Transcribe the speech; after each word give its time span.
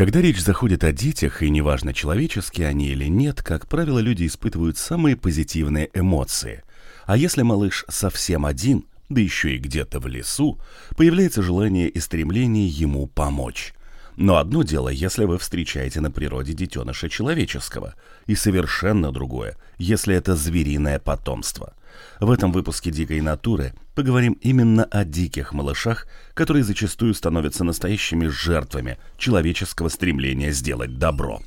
Когда 0.00 0.22
речь 0.22 0.40
заходит 0.40 0.82
о 0.82 0.92
детях, 0.92 1.42
и 1.42 1.50
неважно, 1.50 1.92
человеческие 1.92 2.68
они 2.68 2.88
или 2.88 3.04
нет, 3.04 3.42
как 3.42 3.68
правило, 3.68 3.98
люди 3.98 4.26
испытывают 4.26 4.78
самые 4.78 5.14
позитивные 5.14 5.90
эмоции. 5.92 6.62
А 7.04 7.18
если 7.18 7.42
малыш 7.42 7.84
совсем 7.86 8.46
один, 8.46 8.86
да 9.10 9.20
еще 9.20 9.56
и 9.56 9.58
где-то 9.58 10.00
в 10.00 10.06
лесу, 10.06 10.58
появляется 10.96 11.42
желание 11.42 11.86
и 11.90 12.00
стремление 12.00 12.66
ему 12.66 13.08
помочь. 13.08 13.74
Но 14.16 14.38
одно 14.38 14.62
дело, 14.62 14.88
если 14.88 15.26
вы 15.26 15.36
встречаете 15.36 16.00
на 16.00 16.10
природе 16.10 16.54
детеныша 16.54 17.10
человеческого, 17.10 17.94
и 18.26 18.34
совершенно 18.34 19.12
другое, 19.12 19.58
если 19.76 20.14
это 20.14 20.34
звериное 20.34 20.98
потомство. 20.98 21.74
В 22.20 22.30
этом 22.30 22.52
выпуске 22.52 22.90
«Дикой 22.90 23.20
натуры» 23.20 23.72
поговорим 23.94 24.34
именно 24.40 24.84
о 24.84 25.04
диких 25.04 25.52
малышах, 25.52 26.06
которые 26.34 26.64
зачастую 26.64 27.14
становятся 27.14 27.64
настоящими 27.64 28.26
жертвами 28.26 28.98
человеческого 29.16 29.88
стремления 29.88 30.52
сделать 30.52 30.98
добро. 30.98 31.40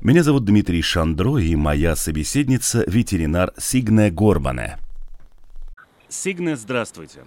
Меня 0.00 0.22
зовут 0.22 0.44
Дмитрий 0.44 0.82
Шандро, 0.82 1.38
и 1.38 1.56
моя 1.56 1.96
собеседница– 1.96 2.84
ветеринар 2.86 3.52
Сигне 3.56 4.10
Горбане. 4.10 4.78
Сигне, 6.08 6.56
здравствуйте. 6.56 7.24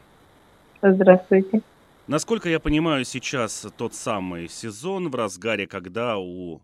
Здравствуйте. 0.81 1.61
Насколько 2.07 2.49
я 2.49 2.59
понимаю, 2.59 3.05
сейчас 3.05 3.67
тот 3.77 3.93
самый 3.93 4.49
сезон 4.49 5.09
в 5.09 5.15
разгаре, 5.15 5.67
когда 5.67 6.17
у 6.17 6.61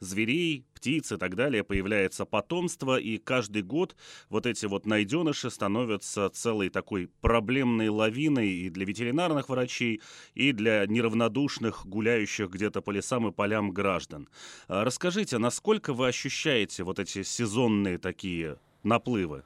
зверей, 0.00 0.64
птиц 0.74 1.12
и 1.12 1.16
так 1.16 1.34
далее 1.34 1.64
появляется 1.64 2.24
потомство, 2.24 2.98
и 2.98 3.18
каждый 3.18 3.62
год 3.62 3.96
вот 4.28 4.46
эти 4.46 4.66
вот 4.66 4.86
найденыши 4.86 5.50
становятся 5.50 6.28
целой 6.30 6.68
такой 6.68 7.08
проблемной 7.20 7.88
лавиной 7.88 8.48
и 8.48 8.70
для 8.70 8.84
ветеринарных 8.84 9.48
врачей, 9.48 10.00
и 10.34 10.52
для 10.52 10.86
неравнодушных, 10.86 11.86
гуляющих 11.86 12.50
где-то 12.50 12.82
по 12.82 12.90
лесам 12.90 13.28
и 13.28 13.32
полям 13.32 13.70
граждан. 13.70 14.28
А 14.68 14.84
расскажите, 14.84 15.38
насколько 15.38 15.92
вы 15.92 16.08
ощущаете 16.08 16.84
вот 16.84 16.98
эти 16.98 17.22
сезонные 17.22 17.98
такие 17.98 18.56
наплывы? 18.82 19.42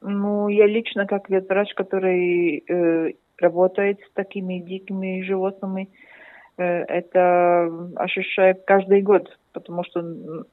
Ну, 0.00 0.48
я 0.48 0.66
лично, 0.66 1.06
как 1.06 1.30
ветврач, 1.30 1.72
который 1.74 2.62
э, 2.68 3.12
работает 3.38 4.00
с 4.00 4.12
такими 4.12 4.58
дикими 4.58 5.22
животными, 5.22 5.88
э, 6.58 6.62
это 6.64 7.90
ощущаю 7.96 8.56
каждый 8.66 9.00
год, 9.00 9.38
потому 9.54 9.84
что 9.84 10.02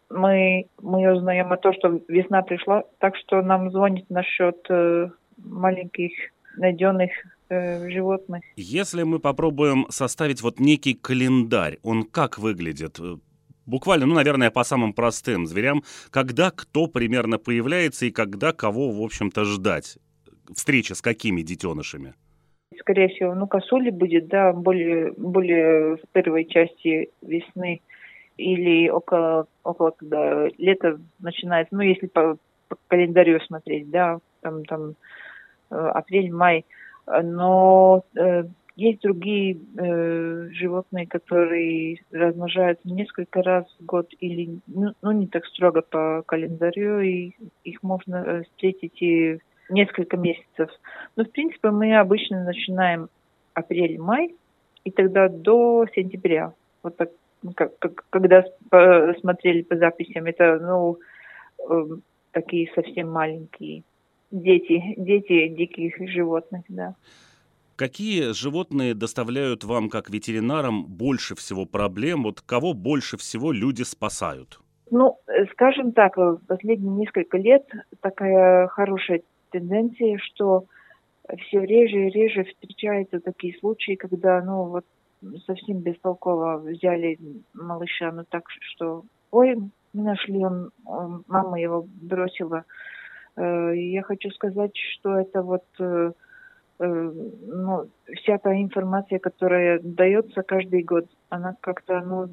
мы, 0.09 0.67
мы 0.81 1.11
узнаем 1.11 1.51
о 1.51 1.57
том, 1.57 1.73
что 1.73 1.99
весна 2.07 2.41
пришла, 2.43 2.83
так 2.99 3.17
что 3.17 3.41
нам 3.41 3.71
звонит 3.71 4.09
насчет 4.09 4.57
э, 4.69 5.09
маленьких 5.37 6.11
найденных 6.55 7.11
э, 7.49 7.89
животных. 7.89 8.43
Если 8.55 9.03
мы 9.03 9.19
попробуем 9.19 9.87
составить 9.89 10.41
вот 10.41 10.59
некий 10.59 10.93
календарь, 10.93 11.79
он 11.83 12.03
как 12.03 12.37
выглядит? 12.37 12.99
Буквально, 13.65 14.05
ну, 14.05 14.15
наверное, 14.15 14.51
по 14.51 14.63
самым 14.63 14.93
простым 14.93 15.45
зверям, 15.45 15.83
когда 16.09 16.51
кто 16.51 16.87
примерно 16.87 17.37
появляется 17.37 18.05
и 18.05 18.11
когда 18.11 18.53
кого, 18.53 18.91
в 18.91 19.01
общем-то, 19.01 19.43
ждать? 19.45 19.97
Встреча 20.53 20.95
с 20.95 21.01
какими 21.01 21.41
детенышами? 21.41 22.13
скорее 22.81 23.09
всего, 23.09 23.33
ну, 23.35 23.47
косули 23.47 23.89
будет, 23.89 24.27
да, 24.27 24.53
более, 24.53 25.13
более 25.13 25.97
в 25.97 26.01
первой 26.11 26.45
части 26.45 27.09
весны 27.21 27.81
или 28.37 28.89
около, 28.89 29.47
около 29.63 29.91
когда 29.91 30.47
лето 30.57 30.99
начинается, 31.19 31.75
ну, 31.75 31.81
если 31.81 32.07
по, 32.07 32.37
по 32.67 32.77
календарю 32.87 33.39
смотреть, 33.41 33.89
да, 33.89 34.19
там, 34.41 34.65
там 34.65 34.95
э, 35.69 35.75
апрель, 35.75 36.31
май, 36.31 36.65
но 37.07 38.03
э, 38.15 38.43
есть 38.75 39.01
другие 39.01 39.57
э, 39.77 40.47
животные, 40.51 41.05
которые 41.05 41.97
размножаются 42.11 42.87
несколько 42.87 43.43
раз 43.43 43.65
в 43.79 43.85
год 43.85 44.07
или, 44.19 44.59
ну, 44.67 44.93
ну 45.01 45.11
не 45.11 45.27
так 45.27 45.45
строго 45.45 45.81
по 45.81 46.23
календарю, 46.25 46.99
и 47.01 47.33
их 47.63 47.83
можно 47.83 48.15
э, 48.15 48.43
встретить 48.43 49.01
и 49.01 49.39
несколько 49.69 50.17
месяцев. 50.17 50.69
Но, 51.15 51.25
в 51.25 51.31
принципе, 51.31 51.69
мы 51.69 51.97
обычно 51.97 52.43
начинаем 52.43 53.09
апрель-май, 53.53 54.35
и 54.83 54.91
тогда 54.91 55.29
до 55.29 55.85
сентября. 55.93 56.53
Вот 56.83 56.97
так, 56.97 57.09
ну, 57.09 57.20
как, 57.55 57.77
как, 57.79 58.05
когда 58.09 58.43
смотрели 59.19 59.61
по 59.63 59.75
записям, 59.75 60.25
это, 60.25 60.59
ну, 60.59 60.97
э, 61.69 61.87
такие 62.31 62.71
совсем 62.75 63.09
маленькие 63.09 63.83
дети, 64.31 64.93
дети 64.97 65.47
диких 65.49 65.95
животных, 66.09 66.63
да. 66.69 66.95
Какие 67.75 68.33
животные 68.33 68.93
доставляют 68.93 69.63
вам, 69.63 69.89
как 69.89 70.09
ветеринарам, 70.09 70.85
больше 70.85 71.35
всего 71.35 71.65
проблем? 71.65 72.23
Вот 72.23 72.41
кого 72.41 72.73
больше 72.73 73.17
всего 73.17 73.51
люди 73.51 73.83
спасают? 73.83 74.59
Ну, 74.91 75.17
э, 75.27 75.45
скажем 75.53 75.91
так, 75.93 76.17
в 76.17 76.39
последние 76.47 76.91
несколько 76.91 77.37
лет 77.37 77.63
такая 78.01 78.67
хорошая 78.67 79.21
тенденции, 79.49 80.17
что 80.17 80.65
все 81.39 81.61
реже 81.61 82.07
и 82.07 82.09
реже 82.09 82.43
встречаются 82.43 83.19
такие 83.19 83.57
случаи, 83.59 83.95
когда, 83.95 84.41
ну, 84.41 84.65
вот 84.65 84.85
совсем 85.45 85.79
бестолково 85.79 86.57
взяли 86.57 87.19
малыша, 87.53 88.11
ну 88.11 88.23
так 88.29 88.43
что, 88.49 89.03
ой, 89.31 89.55
мы 89.93 90.03
нашли, 90.03 90.43
он, 90.43 90.71
он 90.85 91.23
мама 91.27 91.59
его 91.59 91.85
бросила. 92.01 92.63
Э, 93.35 93.73
я 93.75 94.03
хочу 94.03 94.29
сказать, 94.31 94.75
что 94.75 95.17
это 95.17 95.41
вот 95.41 95.65
э, 95.79 96.11
э, 96.79 97.11
ну, 97.47 97.89
вся 98.15 98.37
та 98.37 98.55
информация, 98.55 99.19
которая 99.19 99.79
дается 99.79 100.41
каждый 100.43 100.83
год, 100.83 101.05
она 101.29 101.55
как-то 101.61 102.01
ну, 102.01 102.29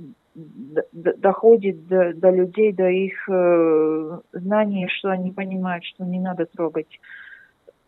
доходит 0.93 1.87
до, 1.88 2.12
до 2.15 2.31
людей, 2.31 2.72
до 2.72 2.88
их 2.88 3.28
э, 3.28 4.20
знаний, 4.32 4.88
что 4.88 5.10
они 5.10 5.32
понимают, 5.32 5.84
что 5.84 6.05
не 6.05 6.20
надо 6.20 6.47
трогать. 6.47 7.00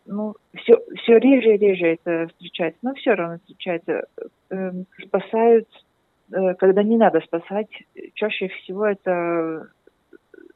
Ну, 0.05 0.35
все, 0.55 0.81
все 0.97 1.17
реже 1.17 1.55
и 1.55 1.57
реже 1.57 1.85
это 1.87 2.27
встречается, 2.29 2.79
но 2.81 2.93
все 2.95 3.13
равно 3.13 3.37
встречается. 3.39 4.05
Э, 4.49 4.71
спасают, 5.05 5.67
э, 6.31 6.53
когда 6.55 6.83
не 6.83 6.97
надо 6.97 7.21
спасать, 7.21 7.69
чаще 8.15 8.49
всего 8.49 8.85
это 8.85 9.69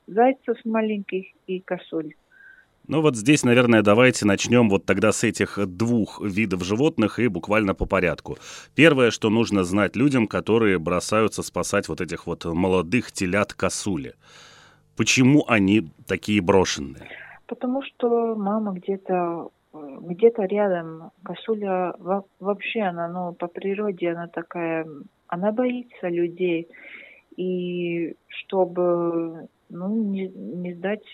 зайцев 0.07 0.57
маленьких 0.65 1.25
и 1.47 1.59
косуль. 1.59 2.13
Ну 2.87 3.01
вот 3.01 3.15
здесь, 3.15 3.43
наверное, 3.43 3.81
давайте 3.81 4.25
начнем 4.25 4.69
вот 4.69 4.85
тогда 4.85 5.11
с 5.11 5.23
этих 5.23 5.57
двух 5.65 6.21
видов 6.21 6.63
животных 6.63 7.17
и 7.17 7.27
буквально 7.27 7.73
по 7.73 7.85
порядку. 7.85 8.37
Первое, 8.75 9.09
что 9.09 9.31
нужно 9.31 9.63
знать 9.63 9.95
людям, 9.95 10.27
которые 10.27 10.77
бросаются 10.77 11.41
спасать 11.41 11.87
вот 11.87 11.99
этих 11.99 12.27
вот 12.27 12.45
молодых 12.45 13.11
телят 13.11 13.53
косули. 13.53 14.13
Почему 14.95 15.45
они 15.47 15.89
такие 16.05 16.41
брошенные? 16.41 17.24
Потому 17.47 17.83
что 17.83 18.35
мама 18.35 18.73
где-то 18.73 19.49
где-то 19.75 20.43
рядом. 20.43 21.11
Косуля 21.23 21.93
вообще, 22.39 22.81
она, 22.81 23.07
ну, 23.07 23.33
по 23.33 23.47
природе 23.47 24.11
она 24.11 24.27
такая, 24.27 24.87
она 25.27 25.51
боится 25.51 26.07
людей. 26.07 26.67
И 27.35 28.15
чтобы, 28.27 29.47
ну, 29.69 30.03
не, 30.03 30.27
не 30.27 30.73
сдать 30.73 31.05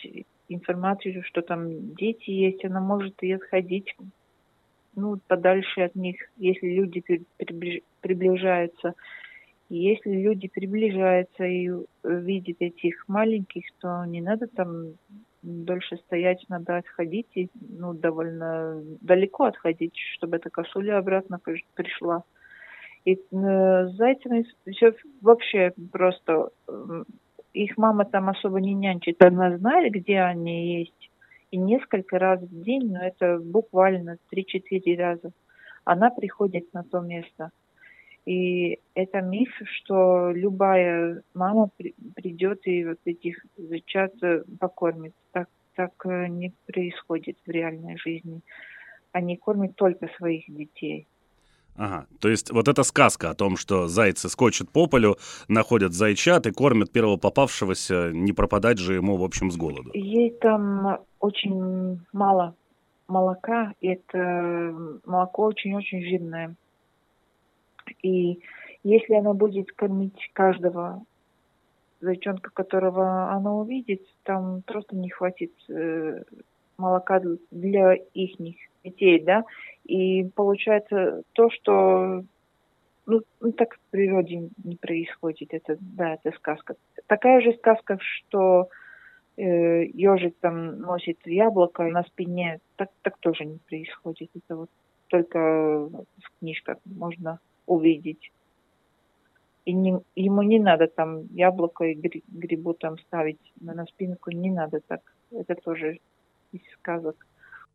информацию, 0.50 1.24
что 1.24 1.42
там 1.42 1.96
дети 1.96 2.30
есть, 2.30 2.64
она 2.66 2.82
может 2.82 3.16
и 3.24 3.32
отходить 3.32 3.96
ну, 4.96 5.18
подальше 5.28 5.82
от 5.82 5.96
них, 5.96 6.18
если 6.38 6.68
люди 6.68 7.02
приближаются. 8.02 8.94
И 9.70 9.78
если 9.78 10.12
люди 10.12 10.50
приближаются 10.50 11.46
и 11.46 11.72
видят 12.04 12.58
этих 12.60 13.08
маленьких, 13.08 13.64
то 13.80 14.04
не 14.04 14.20
надо 14.20 14.48
там 14.48 14.96
дольше 15.42 15.98
стоять, 15.98 16.46
надо 16.50 16.78
отходить, 16.78 17.28
и, 17.36 17.50
ну, 17.54 17.94
довольно 17.94 18.82
далеко 19.02 19.46
отходить, 19.46 19.98
чтобы 20.16 20.38
эта 20.38 20.50
косуля 20.50 20.98
обратно 20.98 21.40
пришла. 21.74 22.24
И 23.06 23.14
э, 23.16 23.88
зайцами 23.98 24.46
все 24.68 24.94
вообще 25.22 25.74
просто 25.92 26.52
их 27.54 27.78
мама 27.78 28.06
там 28.06 28.30
особо 28.30 28.62
не 28.62 28.74
нянчит. 28.74 29.22
Она 29.24 29.58
знает, 29.58 29.92
где 29.92 30.20
они 30.20 30.80
есть. 30.80 31.10
И 31.52 31.58
несколько 31.58 32.18
раз 32.18 32.42
в 32.42 32.64
день, 32.64 32.92
но 32.94 33.04
это 33.04 33.38
буквально 33.40 34.18
3-4 34.34 34.98
раза, 34.98 35.32
она 35.84 36.10
приходит 36.10 36.74
на 36.74 36.84
то 36.84 37.02
место. 37.02 37.52
И 38.26 38.80
это 38.94 39.22
миф, 39.22 39.50
что 39.78 40.32
любая 40.32 41.24
мама 41.34 41.70
при, 41.76 41.96
придет 42.16 42.68
и 42.68 42.86
вот 42.86 43.00
этих 43.06 43.44
зайчат 43.58 44.14
покормит. 44.60 45.14
Так, 45.32 45.50
так 45.76 45.92
э, 46.06 46.28
не 46.28 46.54
происходит 46.68 47.38
в 47.46 47.50
реальной 47.50 47.98
жизни. 47.98 48.42
Они 49.12 49.38
кормят 49.38 49.76
только 49.76 50.08
своих 50.18 50.46
детей. 50.48 51.08
Ага, 51.78 52.06
то 52.20 52.30
есть 52.30 52.52
вот 52.52 52.68
эта 52.68 52.84
сказка 52.84 53.30
о 53.30 53.34
том, 53.34 53.58
что 53.58 53.88
зайцы 53.88 54.30
скочат 54.30 54.70
по 54.70 54.88
полю, 54.88 55.18
находят 55.48 55.94
зайчат 55.94 56.46
и 56.46 56.52
кормят 56.52 56.92
первого 56.92 57.18
попавшегося, 57.18 58.12
не 58.12 58.34
пропадать 58.34 58.78
же 58.78 58.96
ему, 58.96 59.18
в 59.18 59.24
общем, 59.24 59.52
с 59.52 59.58
голоду. 59.58 59.90
Ей 59.94 60.32
там 60.32 61.00
очень 61.20 62.02
мало 62.12 62.56
молока, 63.08 63.74
и 63.80 63.88
это 63.88 64.76
молоко 65.06 65.46
очень-очень 65.46 66.04
жирное. 66.04 66.56
И 68.04 68.40
если 68.84 69.14
она 69.14 69.34
будет 69.34 69.72
кормить 69.72 70.30
каждого 70.34 71.04
зайчонка, 72.00 72.50
которого 72.52 73.32
она 73.32 73.54
увидит, 73.56 74.02
там 74.24 74.64
просто 74.66 74.96
не 74.96 75.10
хватит 75.10 75.52
э, 75.70 76.24
молока 76.78 77.22
для 77.52 77.94
их 77.94 78.38
детей, 78.84 79.22
да, 79.22 79.44
и 79.86 80.24
получается 80.36 81.24
то, 81.34 81.50
что 81.52 82.24
ну, 83.06 83.22
ну, 83.40 83.52
так 83.52 83.76
в 83.76 83.80
природе 83.90 84.50
не 84.64 84.76
происходит. 84.76 85.54
Это, 85.54 85.78
да, 85.80 86.14
это 86.14 86.36
сказка. 86.38 86.76
Такая 87.08 87.42
же 87.42 87.54
сказка, 87.54 87.98
что 88.00 88.70
э, 89.38 89.86
ежик 89.86 90.36
там 90.40 90.80
носит 90.80 91.18
яблоко 91.26 91.84
на 91.84 92.04
спине, 92.04 92.60
так, 92.78 92.90
так 93.02 93.18
тоже 93.18 93.46
не 93.46 93.58
происходит. 93.68 94.30
Это 94.36 94.56
вот 94.56 94.70
только 95.08 95.38
в 95.90 96.40
книжках 96.40 96.78
можно 96.86 97.40
увидеть. 97.72 98.32
И 99.66 99.74
не, 99.74 100.00
ему 100.16 100.42
не 100.42 100.60
надо 100.60 100.88
там 100.88 101.28
яблоко 101.34 101.86
и 101.86 101.94
грибу 101.94 102.74
там 102.74 102.98
ставить 103.00 103.40
на, 103.60 103.74
на 103.74 103.86
спинку, 103.86 104.32
не 104.32 104.52
надо 104.52 104.80
так. 104.88 105.02
Это 105.32 105.56
тоже 105.56 106.00
из 106.52 106.62
сказок. 106.80 107.16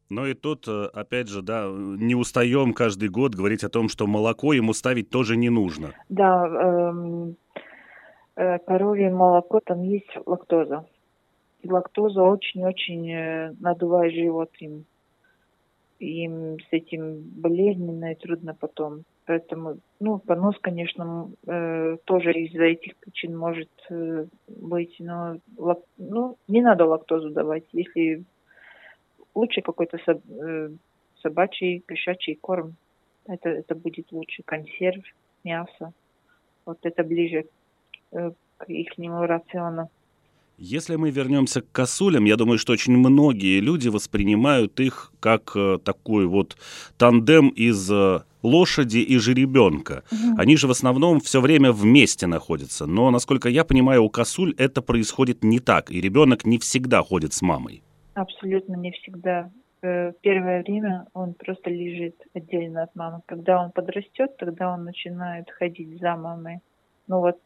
Но 0.08 0.26
и 0.26 0.34
тут, 0.34 0.68
э, 0.68 0.86
опять 0.92 1.28
же, 1.28 1.42
да, 1.42 1.68
не 1.68 2.14
устаем 2.14 2.72
каждый 2.72 3.08
год 3.08 3.34
говорить 3.34 3.64
о 3.64 3.68
том, 3.68 3.88
что 3.88 4.06
молоко 4.06 4.52
ему 4.52 4.72
ставить 4.72 5.10
тоже 5.10 5.36
не 5.36 5.50
нужно. 5.50 5.94
Да, 6.08 6.46
эм, 6.46 7.36
э, 8.36 8.58
коровье 8.58 9.10
молоко, 9.10 9.60
там 9.60 9.82
есть 9.82 10.10
лактоза. 10.26 10.84
И 11.62 11.70
лактоза 11.70 12.22
очень-очень 12.22 13.10
э, 13.10 13.54
надувает 13.60 14.14
живот 14.14 14.50
им. 14.60 14.84
Им 15.98 16.58
с 16.60 16.66
этим 16.70 17.20
болезненно 17.20 18.12
и 18.12 18.14
трудно 18.14 18.54
потом. 18.54 19.04
Поэтому, 19.26 19.78
ну, 19.98 20.18
понос, 20.18 20.56
конечно, 20.60 21.28
э, 21.46 21.96
тоже 22.04 22.32
из-за 22.32 22.62
этих 22.62 22.96
причин 22.96 23.36
может 23.36 23.70
э, 23.90 24.26
быть, 24.46 24.94
но 25.00 25.38
лак, 25.56 25.80
ну, 25.98 26.36
не 26.46 26.62
надо 26.62 26.84
лактозу 26.84 27.30
давать, 27.30 27.64
если 27.72 28.24
лучше 29.34 29.62
какой-то 29.62 29.98
соб, 30.04 30.22
э, 30.30 30.70
собачий, 31.22 31.82
кошачий 31.86 32.36
корм. 32.36 32.76
Это, 33.26 33.48
это 33.48 33.74
будет 33.74 34.12
лучше. 34.12 34.42
Консерв, 34.44 35.04
мясо. 35.42 35.92
Вот 36.64 36.78
это 36.82 37.02
ближе 37.02 37.46
э, 38.12 38.30
к 38.58 38.70
их 38.70 38.92
рациону. 38.96 39.90
Если 40.58 40.96
мы 40.96 41.10
вернемся 41.10 41.60
к 41.60 41.70
косулям, 41.70 42.24
я 42.24 42.36
думаю, 42.36 42.58
что 42.58 42.72
очень 42.72 42.96
многие 42.96 43.60
люди 43.60 43.88
воспринимают 43.88 44.80
их 44.80 45.12
как 45.20 45.52
э, 45.54 45.78
такой 45.84 46.26
вот 46.26 46.56
тандем 46.96 47.48
из 47.48 47.90
э, 47.90 48.22
лошади 48.46 48.98
и 48.98 49.18
жеребенка. 49.18 50.02
Угу. 50.12 50.40
Они 50.40 50.56
же 50.56 50.66
в 50.66 50.70
основном 50.70 51.20
все 51.20 51.40
время 51.40 51.72
вместе 51.72 52.26
находятся. 52.26 52.86
Но, 52.86 53.10
насколько 53.10 53.48
я 53.48 53.64
понимаю, 53.64 54.04
у 54.04 54.08
косуль 54.08 54.54
это 54.58 54.82
происходит 54.82 55.44
не 55.44 55.58
так, 55.58 55.90
и 55.90 56.00
ребенок 56.00 56.46
не 56.46 56.58
всегда 56.58 57.02
ходит 57.02 57.32
с 57.32 57.42
мамой. 57.42 57.82
Абсолютно 58.14 58.76
не 58.76 58.92
всегда. 58.92 59.50
Э, 59.82 60.12
первое 60.22 60.62
время 60.62 61.06
он 61.12 61.34
просто 61.34 61.70
лежит 61.70 62.16
отдельно 62.34 62.84
от 62.84 62.94
мамы. 62.94 63.20
Когда 63.26 63.62
он 63.62 63.72
подрастет, 63.72 64.36
тогда 64.38 64.72
он 64.72 64.84
начинает 64.84 65.50
ходить 65.50 66.00
за 66.00 66.16
мамой. 66.16 66.60
Ну 67.08 67.20
вот 67.20 67.36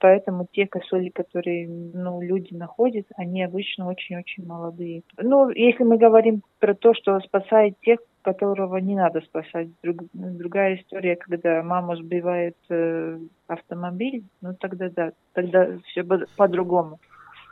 поэтому 0.00 0.46
те 0.50 0.66
косули, 0.66 1.10
которые 1.10 1.68
ну, 1.68 2.22
люди 2.22 2.54
находят, 2.54 3.06
они 3.16 3.42
обычно 3.42 3.88
очень-очень 3.88 4.46
молодые. 4.46 5.02
Ну, 5.18 5.50
если 5.50 5.84
мы 5.84 5.98
говорим 5.98 6.42
про 6.58 6.74
то, 6.74 6.94
что 6.94 7.20
спасает 7.20 7.74
тех, 7.80 8.00
которого 8.22 8.76
не 8.78 8.94
надо 8.94 9.20
спасать. 9.22 9.68
Друг, 9.82 9.98
другая 10.12 10.76
история, 10.76 11.16
когда 11.16 11.62
маму 11.62 11.96
сбивает 11.96 12.56
э, 12.68 13.18
автомобиль, 13.46 14.24
ну 14.40 14.54
тогда 14.54 14.90
да, 14.90 15.12
тогда 15.32 15.78
все 15.86 16.04
по-другому 16.36 16.98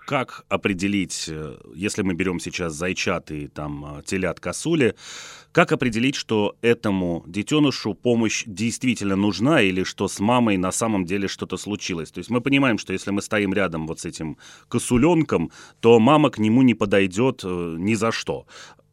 как 0.08 0.46
определить, 0.48 1.26
э, 1.28 1.58
если 1.74 2.00
мы 2.00 2.14
берем 2.14 2.40
сейчас 2.40 2.72
зайчат 2.72 3.30
и 3.30 3.46
там 3.46 3.98
э, 3.98 4.02
телят 4.04 4.40
косули, 4.40 4.94
как 5.52 5.70
определить, 5.70 6.14
что 6.14 6.56
этому 6.62 7.24
детенышу 7.26 7.92
помощь 7.92 8.44
действительно 8.46 9.16
нужна 9.16 9.60
или 9.60 9.82
что 9.82 10.08
с 10.08 10.18
мамой 10.18 10.56
на 10.56 10.72
самом 10.72 11.04
деле 11.04 11.28
что-то 11.28 11.58
случилось? 11.58 12.10
То 12.10 12.20
есть 12.20 12.30
мы 12.30 12.40
понимаем, 12.40 12.78
что 12.78 12.94
если 12.94 13.10
мы 13.10 13.20
стоим 13.20 13.52
рядом 13.52 13.86
вот 13.86 14.00
с 14.00 14.06
этим 14.06 14.38
косуленком, 14.68 15.50
то 15.80 15.98
мама 16.00 16.30
к 16.30 16.38
нему 16.38 16.62
не 16.62 16.72
подойдет 16.72 17.42
э, 17.44 17.76
ни 17.78 17.92
за 17.92 18.10
что 18.10 18.46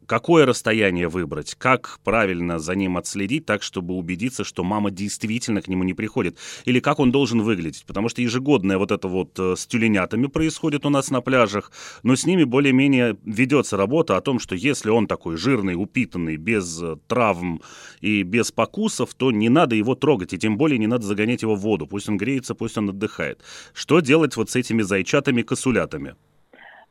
какое 0.06 0.46
расстояние 0.46 1.08
выбрать, 1.08 1.54
как 1.54 1.98
правильно 2.04 2.58
за 2.58 2.74
ним 2.74 2.96
отследить 2.96 3.46
так, 3.46 3.62
чтобы 3.62 3.94
убедиться, 3.94 4.44
что 4.44 4.64
мама 4.64 4.90
действительно 4.90 5.60
к 5.60 5.68
нему 5.68 5.84
не 5.84 5.94
приходит, 5.94 6.38
или 6.64 6.80
как 6.80 6.98
он 6.98 7.12
должен 7.12 7.42
выглядеть, 7.42 7.84
потому 7.86 8.08
что 8.08 8.22
ежегодное 8.22 8.78
вот 8.78 8.92
это 8.92 9.08
вот 9.08 9.38
э, 9.38 9.54
с 9.56 9.66
тюленятами 9.66 10.26
происходит 10.26 10.86
у 10.86 10.90
нас 10.90 11.10
на 11.10 11.20
пляжах, 11.20 11.72
но 12.02 12.16
с 12.16 12.24
ними 12.24 12.44
более-менее 12.44 13.16
ведется 13.24 13.76
работа 13.76 14.16
о 14.16 14.20
том, 14.20 14.38
что 14.38 14.54
если 14.54 14.90
он 14.90 15.06
такой 15.06 15.36
жирный, 15.36 15.74
упитанный, 15.74 16.36
без 16.36 16.80
э, 16.82 16.96
травм 17.06 17.60
и 18.00 18.22
без 18.22 18.52
покусов, 18.52 19.14
то 19.14 19.30
не 19.30 19.48
надо 19.48 19.74
его 19.74 19.94
трогать, 19.94 20.32
и 20.32 20.38
тем 20.38 20.56
более 20.56 20.78
не 20.78 20.86
надо 20.86 21.04
загонять 21.06 21.42
его 21.42 21.56
в 21.56 21.60
воду, 21.60 21.86
пусть 21.86 22.08
он 22.08 22.16
греется, 22.16 22.54
пусть 22.54 22.78
он 22.78 22.90
отдыхает. 22.90 23.40
Что 23.74 24.00
делать 24.00 24.36
вот 24.36 24.50
с 24.50 24.56
этими 24.56 24.82
зайчатами-косулятами? 24.82 26.14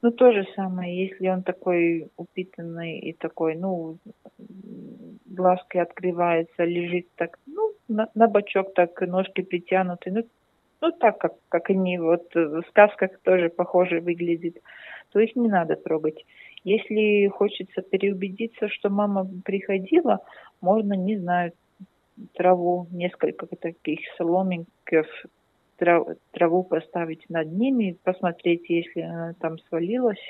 Ну, 0.02 0.12
то 0.12 0.32
же 0.32 0.46
самое, 0.56 1.08
если 1.08 1.28
он 1.30 1.44
такой 1.44 2.10
упитанный 2.18 3.00
и 3.00 3.14
такой, 3.14 3.56
ну, 3.56 3.98
глазки 5.26 5.78
открываются, 5.78 6.64
лежит 6.64 7.08
так, 7.16 7.40
ну, 7.46 7.74
на, 7.88 8.10
на 8.14 8.28
бочок 8.28 8.74
так, 8.74 9.02
ножки 9.02 9.42
притянуты, 9.42 10.12
ну, 10.12 10.24
ну 10.82 10.92
так, 10.92 11.18
как, 11.18 11.34
как 11.50 11.70
они 11.70 11.98
вот 11.98 12.34
в 12.36 12.64
сказках 12.70 13.12
тоже 13.24 13.50
похоже 13.50 14.00
выглядит, 14.02 14.62
то 15.12 15.20
их 15.20 15.36
не 15.36 15.48
надо 15.48 15.76
трогать. 15.76 16.26
Если 16.64 17.28
хочется 17.28 17.82
переубедиться, 17.82 18.70
что 18.70 18.90
мама 18.90 19.28
приходила, 19.44 20.20
можно, 20.62 20.94
не 20.94 21.18
знаю, 21.18 21.54
траву, 22.34 22.88
несколько 22.92 23.46
таких 23.48 24.00
соломинков 24.18 25.08
траву 25.78 26.64
поставить 26.64 27.30
над 27.30 27.52
ними, 27.52 27.98
посмотреть, 28.04 28.70
если 28.70 29.02
она 29.02 29.34
там 29.40 29.60
свалилась, 29.60 30.24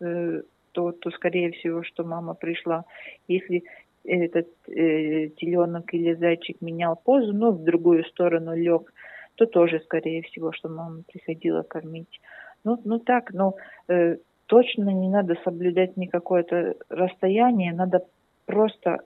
э, 0.00 0.42
то, 0.72 0.92
то 0.92 1.10
скорее 1.10 1.52
всего, 1.52 1.82
что 1.82 2.04
мама 2.04 2.34
пришла. 2.34 2.84
Если 3.28 3.64
этот 4.04 4.48
э, 4.68 5.28
теленок 5.36 5.92
или 5.94 6.14
зайчик 6.14 6.60
менял 6.60 6.96
позу, 6.96 7.32
но 7.32 7.50
в 7.50 7.64
другую 7.64 8.04
сторону 8.04 8.54
лег, 8.54 8.92
то 9.36 9.46
тоже, 9.46 9.80
скорее 9.80 10.22
всего, 10.22 10.52
что 10.52 10.68
мама 10.68 11.02
приходила 11.10 11.62
кормить. 11.62 12.20
Ну, 12.64 12.80
ну 12.84 12.98
так, 12.98 13.32
но 13.32 13.54
э, 13.88 14.16
точно 14.46 14.90
не 14.90 15.08
надо 15.08 15.36
соблюдать 15.44 15.96
никакое-то 15.96 16.76
расстояние, 16.88 17.72
надо 17.72 18.04
просто 18.46 19.00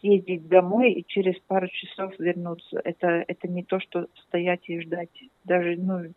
съездить 0.00 0.48
домой 0.48 0.92
и 0.92 1.04
через 1.06 1.38
пару 1.46 1.68
часов 1.68 2.12
вернуться. 2.18 2.80
Это, 2.84 3.24
это 3.26 3.48
не 3.48 3.64
то, 3.64 3.80
что 3.80 4.06
стоять 4.26 4.68
и 4.68 4.80
ждать. 4.80 5.10
Даже, 5.44 5.76
ну, 5.76 6.12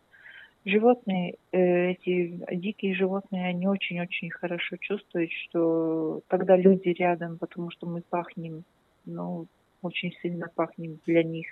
животные, 0.64 1.36
э, 1.52 1.92
эти 1.92 2.40
дикие 2.52 2.94
животные, 2.94 3.48
они 3.48 3.66
очень-очень 3.66 4.30
хорошо 4.30 4.76
чувствуют, 4.76 5.30
что 5.32 6.22
когда 6.28 6.56
люди 6.56 6.88
рядом, 6.90 7.38
потому 7.38 7.70
что 7.70 7.86
мы 7.86 8.02
пахнем, 8.02 8.64
ну, 9.04 9.46
очень 9.82 10.12
сильно 10.22 10.48
пахнем 10.54 10.98
для 11.06 11.22
них. 11.22 11.46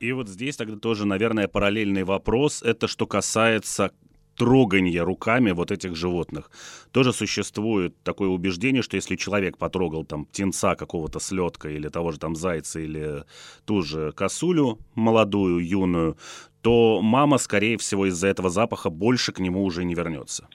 И 0.00 0.10
вот 0.12 0.28
здесь 0.28 0.56
тогда 0.56 0.76
тоже, 0.76 1.06
наверное, 1.06 1.46
параллельный 1.46 2.02
вопрос. 2.02 2.62
Это 2.62 2.88
что 2.88 3.06
касается 3.06 3.92
трогания 4.36 5.02
руками 5.02 5.52
вот 5.52 5.70
этих 5.70 5.96
животных. 5.96 6.50
Тоже 6.90 7.12
существует 7.12 7.94
такое 8.02 8.28
убеждение, 8.28 8.82
что 8.82 8.96
если 8.96 9.16
человек 9.16 9.58
потрогал 9.58 10.04
там 10.04 10.24
птенца 10.24 10.74
какого-то 10.74 11.20
слетка 11.20 11.68
или 11.68 11.88
того 11.88 12.12
же 12.12 12.18
там 12.18 12.34
зайца 12.34 12.80
или 12.80 13.24
ту 13.64 13.82
же 13.82 14.12
косулю 14.12 14.78
молодую, 14.94 15.66
юную, 15.66 16.16
то 16.62 17.00
мама, 17.02 17.38
скорее 17.38 17.76
всего, 17.76 18.06
из-за 18.06 18.28
этого 18.28 18.48
запаха 18.48 18.90
больше 18.90 19.32
к 19.32 19.40
нему 19.40 19.64
уже 19.64 19.84
не 19.84 19.94
вернется. 19.94 20.48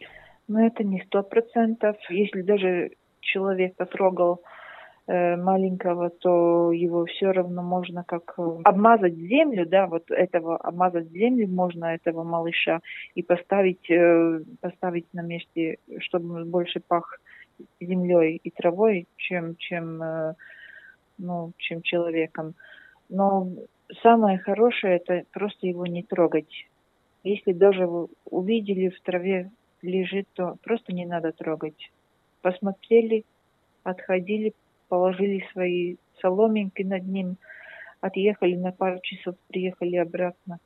Но 0.47 0.65
это 0.65 0.83
не 0.83 1.03
сто 1.07 1.23
процентов. 1.23 1.97
Если 2.09 2.41
даже 2.41 2.91
человек 3.19 3.75
потрогал 3.75 4.41
маленького, 5.07 6.09
то 6.09 6.71
его 6.71 7.05
все 7.05 7.31
равно 7.31 7.63
можно 7.63 8.03
как 8.03 8.33
э, 8.37 8.41
обмазать 8.63 9.15
землю, 9.15 9.65
да, 9.65 9.87
вот 9.87 10.11
этого 10.11 10.57
обмазать 10.57 11.09
землю 11.11 11.47
можно 11.47 11.85
этого 11.85 12.23
малыша 12.23 12.81
и 13.15 13.23
поставить 13.23 13.89
э, 13.89 14.41
поставить 14.59 15.13
на 15.13 15.21
месте, 15.21 15.77
чтобы 15.99 16.35
он 16.35 16.49
больше 16.49 16.81
пах 16.85 17.19
землей 17.79 18.39
и 18.43 18.51
травой, 18.51 19.07
чем 19.15 19.55
чем 19.55 20.03
ну 21.17 21.53
чем 21.57 21.81
человеком. 21.81 22.53
Но 23.09 23.47
самое 24.03 24.37
хорошее 24.37 24.97
это 24.97 25.23
просто 25.31 25.67
его 25.67 25.85
не 25.85 26.03
трогать. 26.03 26.67
Если 27.23 27.53
даже 27.53 27.87
вы 27.87 28.07
увидели 28.29 28.89
в 28.89 29.01
траве 29.01 29.49
лежит, 29.81 30.27
то 30.33 30.57
просто 30.63 30.93
не 30.93 31.05
надо 31.05 31.31
трогать. 31.31 31.91
Посмотрели, 32.41 33.25
отходили, 33.83 34.53
положили 34.87 35.45
свои 35.51 35.97
соломинки 36.21 36.83
над 36.83 37.07
ним, 37.07 37.37
отъехали 38.01 38.55
на 38.55 38.71
пару 38.71 38.99
часов, 39.01 39.35
приехали 39.47 39.95
обратно. 39.97 40.59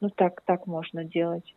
Ну 0.00 0.10
так, 0.10 0.40
так 0.42 0.66
можно 0.66 1.04
делать. 1.04 1.54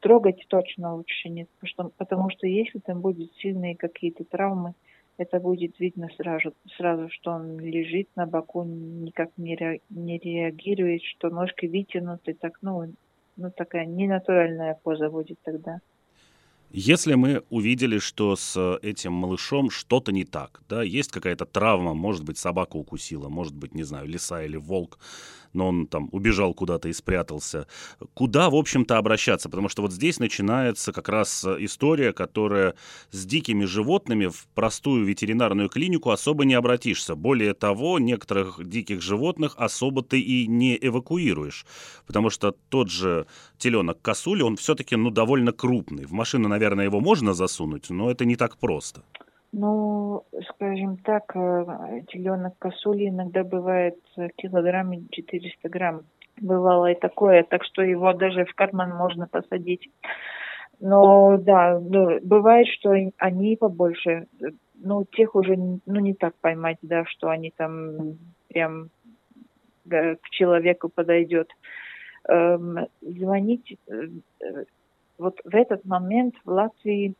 Трогать 0.00 0.44
точно 0.48 0.94
лучше 0.96 1.28
нет, 1.28 1.48
потому 1.60 1.68
что, 1.68 1.90
потому 1.96 2.30
что 2.30 2.46
если 2.46 2.80
там 2.80 3.00
будут 3.00 3.32
сильные 3.36 3.76
какие-то 3.76 4.24
травмы, 4.24 4.74
это 5.16 5.38
будет 5.38 5.78
видно 5.78 6.08
сразу, 6.16 6.54
сразу, 6.76 7.08
что 7.10 7.32
он 7.32 7.58
лежит 7.60 8.08
на 8.16 8.26
боку, 8.26 8.64
никак 8.64 9.30
не, 9.36 9.80
не 9.90 10.18
реагирует, 10.18 11.02
что 11.02 11.30
ножки 11.30 11.66
вытянуты, 11.66 12.34
так, 12.34 12.58
ну, 12.62 12.92
ну, 13.36 13.50
такая 13.50 13.86
ненатуральная 13.86 14.78
поза 14.82 15.10
будет 15.10 15.38
тогда. 15.42 15.80
Если 16.74 17.12
мы 17.14 17.42
увидели, 17.50 17.98
что 17.98 18.34
с 18.34 18.78
этим 18.80 19.12
малышом 19.12 19.70
что-то 19.70 20.10
не 20.10 20.24
так, 20.24 20.62
да, 20.70 20.82
есть 20.82 21.10
какая-то 21.10 21.44
травма, 21.44 21.92
может 21.92 22.24
быть, 22.24 22.38
собака 22.38 22.76
укусила, 22.76 23.28
может 23.28 23.54
быть, 23.54 23.74
не 23.74 23.82
знаю, 23.82 24.08
лиса 24.08 24.42
или 24.42 24.56
волк, 24.56 24.98
но 25.52 25.68
он 25.68 25.86
там 25.86 26.08
убежал 26.12 26.54
куда-то 26.54 26.88
и 26.88 26.92
спрятался. 26.92 27.66
Куда, 28.14 28.50
в 28.50 28.54
общем-то, 28.54 28.98
обращаться? 28.98 29.48
Потому 29.48 29.68
что 29.68 29.82
вот 29.82 29.92
здесь 29.92 30.18
начинается 30.18 30.92
как 30.92 31.08
раз 31.08 31.44
история, 31.44 32.12
которая 32.12 32.74
с 33.10 33.24
дикими 33.24 33.64
животными 33.64 34.26
в 34.26 34.46
простую 34.54 35.04
ветеринарную 35.04 35.68
клинику 35.68 36.10
особо 36.10 36.44
не 36.44 36.54
обратишься. 36.54 37.14
Более 37.14 37.54
того, 37.54 37.98
некоторых 37.98 38.66
диких 38.66 39.02
животных 39.02 39.54
особо 39.56 40.02
ты 40.02 40.20
и 40.20 40.46
не 40.46 40.78
эвакуируешь, 40.80 41.66
потому 42.06 42.30
что 42.30 42.54
тот 42.68 42.90
же 42.90 43.26
теленок 43.58 44.00
косули, 44.02 44.42
он 44.42 44.56
все-таки, 44.56 44.96
ну, 44.96 45.10
довольно 45.10 45.52
крупный. 45.52 46.06
В 46.06 46.12
машину, 46.12 46.48
наверное, 46.48 46.84
его 46.84 47.00
можно 47.00 47.34
засунуть, 47.34 47.90
но 47.90 48.10
это 48.10 48.24
не 48.24 48.36
так 48.36 48.56
просто. 48.56 49.02
Ну, 49.52 50.24
скажем 50.48 50.96
так, 50.96 51.36
э, 51.36 52.02
теленок 52.08 52.54
косули 52.58 53.08
иногда 53.08 53.44
бывает 53.44 53.98
килограмме 54.36 55.04
400 55.10 55.68
грамм. 55.68 56.02
Бывало 56.40 56.90
и 56.90 56.98
такое, 56.98 57.42
так 57.42 57.62
что 57.64 57.82
его 57.82 58.14
даже 58.14 58.46
в 58.46 58.54
карман 58.54 58.96
можно 58.96 59.26
посадить. 59.26 59.90
Но 60.80 61.36
да, 61.36 61.78
ну, 61.78 62.18
бывает, 62.22 62.66
что 62.68 62.96
они 63.18 63.56
побольше. 63.56 64.26
Ну, 64.74 65.04
тех 65.04 65.34
уже 65.34 65.56
ну, 65.56 66.00
не 66.00 66.14
так 66.14 66.34
поймать, 66.40 66.78
да, 66.80 67.04
что 67.04 67.28
они 67.28 67.52
там 67.54 68.16
прям 68.48 68.88
да, 69.84 70.16
к 70.16 70.30
человеку 70.30 70.88
подойдет. 70.88 71.48
Эм, 72.28 72.86
звонить 73.02 73.76
э, 73.88 74.08
э 74.40 74.64
вот 75.18 75.40
в 75.44 75.54
этот 75.54 75.84
момент 75.84 76.34
в 76.44 76.50
Латвии 76.50 77.14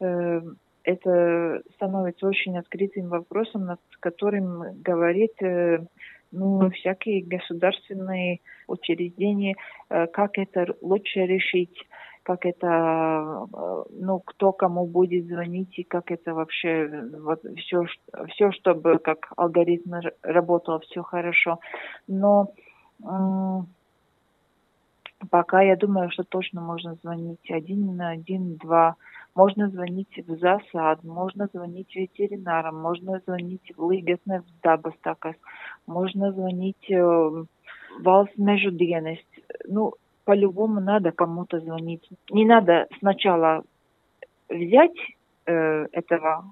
э, 0.00 0.40
это 0.86 1.62
становится 1.74 2.26
очень 2.28 2.56
открытым 2.56 3.08
вопросом, 3.08 3.66
над 3.66 3.80
которым 3.98 4.80
говорит 4.82 5.32
э, 5.42 5.84
ну, 6.30 6.70
всякие 6.70 7.24
государственные 7.24 8.38
учреждения, 8.68 9.56
э, 9.90 10.06
как 10.06 10.38
это 10.38 10.76
лучше 10.80 11.26
решить, 11.26 11.76
как 12.22 12.46
это, 12.46 13.46
э, 13.52 13.82
ну, 13.98 14.20
кто 14.20 14.52
кому 14.52 14.86
будет 14.86 15.26
звонить 15.26 15.76
и 15.76 15.82
как 15.82 16.12
это 16.12 16.34
вообще, 16.34 16.88
вот 17.20 17.42
все, 17.56 17.84
все 18.28 18.52
чтобы 18.52 18.98
как 19.00 19.32
алгоритм 19.36 19.94
работал, 20.22 20.78
все 20.80 21.02
хорошо. 21.02 21.58
Но 22.06 22.52
пока 25.30 25.62
я 25.62 25.74
думаю, 25.76 26.10
что 26.10 26.22
точно 26.22 26.60
можно 26.60 26.94
звонить 27.02 27.50
один 27.50 27.96
на 27.96 28.10
один, 28.10 28.54
два 28.56 28.94
можно 29.36 29.68
звонить 29.68 30.18
в 30.26 30.38
засад, 30.38 31.04
можно 31.04 31.48
звонить 31.52 31.94
ветеринарам, 31.94 32.80
можно 32.80 33.20
звонить 33.26 33.70
в 33.76 33.90
Лигасне, 33.90 34.40
в 34.40 34.62
Дабастакас, 34.62 35.36
можно 35.86 36.32
звонить 36.32 36.90
э, 36.90 36.96
в 36.96 37.46
Valsts 38.02 39.18
Ну, 39.68 39.92
по-любому 40.24 40.80
надо 40.80 41.12
кому-то 41.12 41.60
звонить. 41.60 42.08
Не 42.30 42.46
надо 42.46 42.88
сначала 42.98 43.62
взять 44.48 44.96
э, 45.44 45.86
этого 45.92 46.44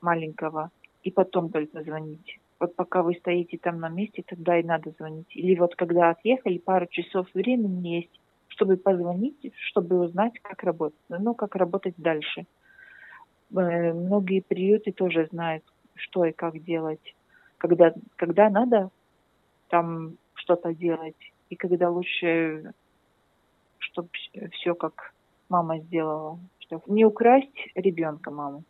маленького 0.00 0.70
и 1.04 1.12
потом 1.12 1.50
только 1.50 1.82
звонить. 1.82 2.40
Вот 2.58 2.74
пока 2.74 3.02
вы 3.02 3.14
стоите 3.14 3.56
там 3.58 3.78
на 3.78 3.88
месте, 3.88 4.24
тогда 4.26 4.58
и 4.58 4.64
надо 4.64 4.90
звонить. 4.98 5.36
Или 5.36 5.54
вот 5.54 5.76
когда 5.76 6.10
отъехали, 6.10 6.58
пару 6.58 6.86
часов 6.86 7.26
времени 7.34 7.88
есть, 7.88 8.20
чтобы 8.56 8.76
позвонить, 8.78 9.52
чтобы 9.68 10.00
узнать, 10.00 10.32
как 10.40 10.62
работать, 10.62 10.98
ну, 11.08 11.34
как 11.34 11.54
работать 11.56 11.94
дальше. 11.98 12.46
Э, 13.54 13.92
многие 13.92 14.40
приюты 14.40 14.92
тоже 14.92 15.28
знают, 15.30 15.62
что 15.94 16.24
и 16.24 16.32
как 16.32 16.58
делать, 16.64 17.14
когда, 17.58 17.92
когда 18.16 18.48
надо 18.48 18.90
там 19.68 20.16
что-то 20.34 20.74
делать, 20.74 21.16
и 21.50 21.56
когда 21.56 21.90
лучше, 21.90 22.72
чтобы 23.78 24.08
все 24.52 24.74
как 24.74 25.12
мама 25.48 25.78
сделала, 25.80 26.38
чтобы 26.60 26.82
не 26.86 27.04
украсть 27.04 27.70
ребенка 27.74 28.30
маму 28.30 28.64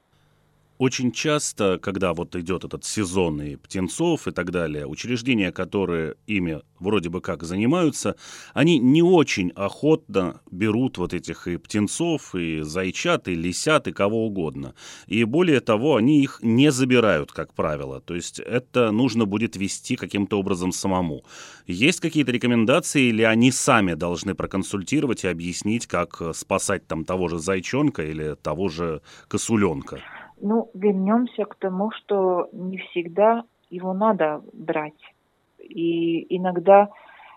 очень 0.78 1.12
часто, 1.12 1.78
когда 1.78 2.12
вот 2.12 2.37
идет 2.37 2.64
этот 2.64 2.85
сезон 2.85 3.40
и 3.40 3.56
птенцов 3.56 4.28
и 4.28 4.30
так 4.30 4.50
далее, 4.50 4.87
учреждения, 4.87 5.52
которые 5.52 6.16
ими 6.26 6.61
вроде 6.78 7.09
бы 7.09 7.21
как 7.21 7.42
занимаются, 7.42 8.16
они 8.52 8.78
не 8.78 9.02
очень 9.02 9.50
охотно 9.50 10.40
берут 10.50 10.99
вот 10.99 11.14
этих 11.14 11.49
и 11.49 11.56
птенцов, 11.56 12.35
и 12.35 12.61
зайчат, 12.61 13.28
и 13.28 13.35
лисят, 13.35 13.88
и 13.88 13.92
кого 13.92 14.26
угодно. 14.26 14.75
И 15.06 15.25
более 15.25 15.61
того, 15.61 15.97
они 15.97 16.23
их 16.23 16.40
не 16.42 16.71
забирают, 16.71 17.33
как 17.33 17.54
правило. 17.54 18.00
То 18.00 18.14
есть 18.14 18.40
это 18.40 18.90
нужно 18.90 19.25
будет 19.25 19.56
вести 19.56 19.97
каким-то 19.97 20.38
образом 20.38 20.73
самому. 20.73 21.25
Есть 21.66 22.00
какие-то 22.00 22.33
рекомендации, 22.33 23.09
или 23.09 23.23
они 23.23 23.50
сами 23.50 23.95
должны 23.95 24.35
проконсультировать 24.35 25.25
и 25.25 25.28
объяснить, 25.28 25.87
как 25.87 26.23
спасать 26.35 26.87
там 26.87 27.04
того 27.04 27.28
же 27.28 27.38
зайчонка 27.38 28.02
или 28.02 28.37
того 28.42 28.68
же 28.68 29.00
косуленка? 29.28 30.02
Ну, 30.40 30.71
вернемся 30.75 31.45
к 31.45 31.55
тому, 31.57 31.90
что 31.93 32.49
не 32.52 32.78
всегда 32.78 33.45
его 33.71 33.95
надо 33.95 34.43
брать. 34.52 35.14
И 35.59 36.37
иногда 36.37 36.88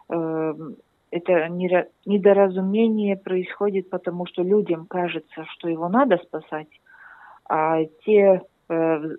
э, 0.10 0.54
это 1.12 1.48
недоразумение 1.50 3.18
происходит, 3.18 3.90
потому 3.90 4.26
что 4.28 4.44
людям 4.44 4.86
кажется, 4.86 5.46
что 5.54 5.70
его 5.70 5.90
надо 5.90 6.18
спасать, 6.18 6.68
а 7.48 7.84
те 8.06 8.42
э, 8.70 8.74
э, 8.74 9.10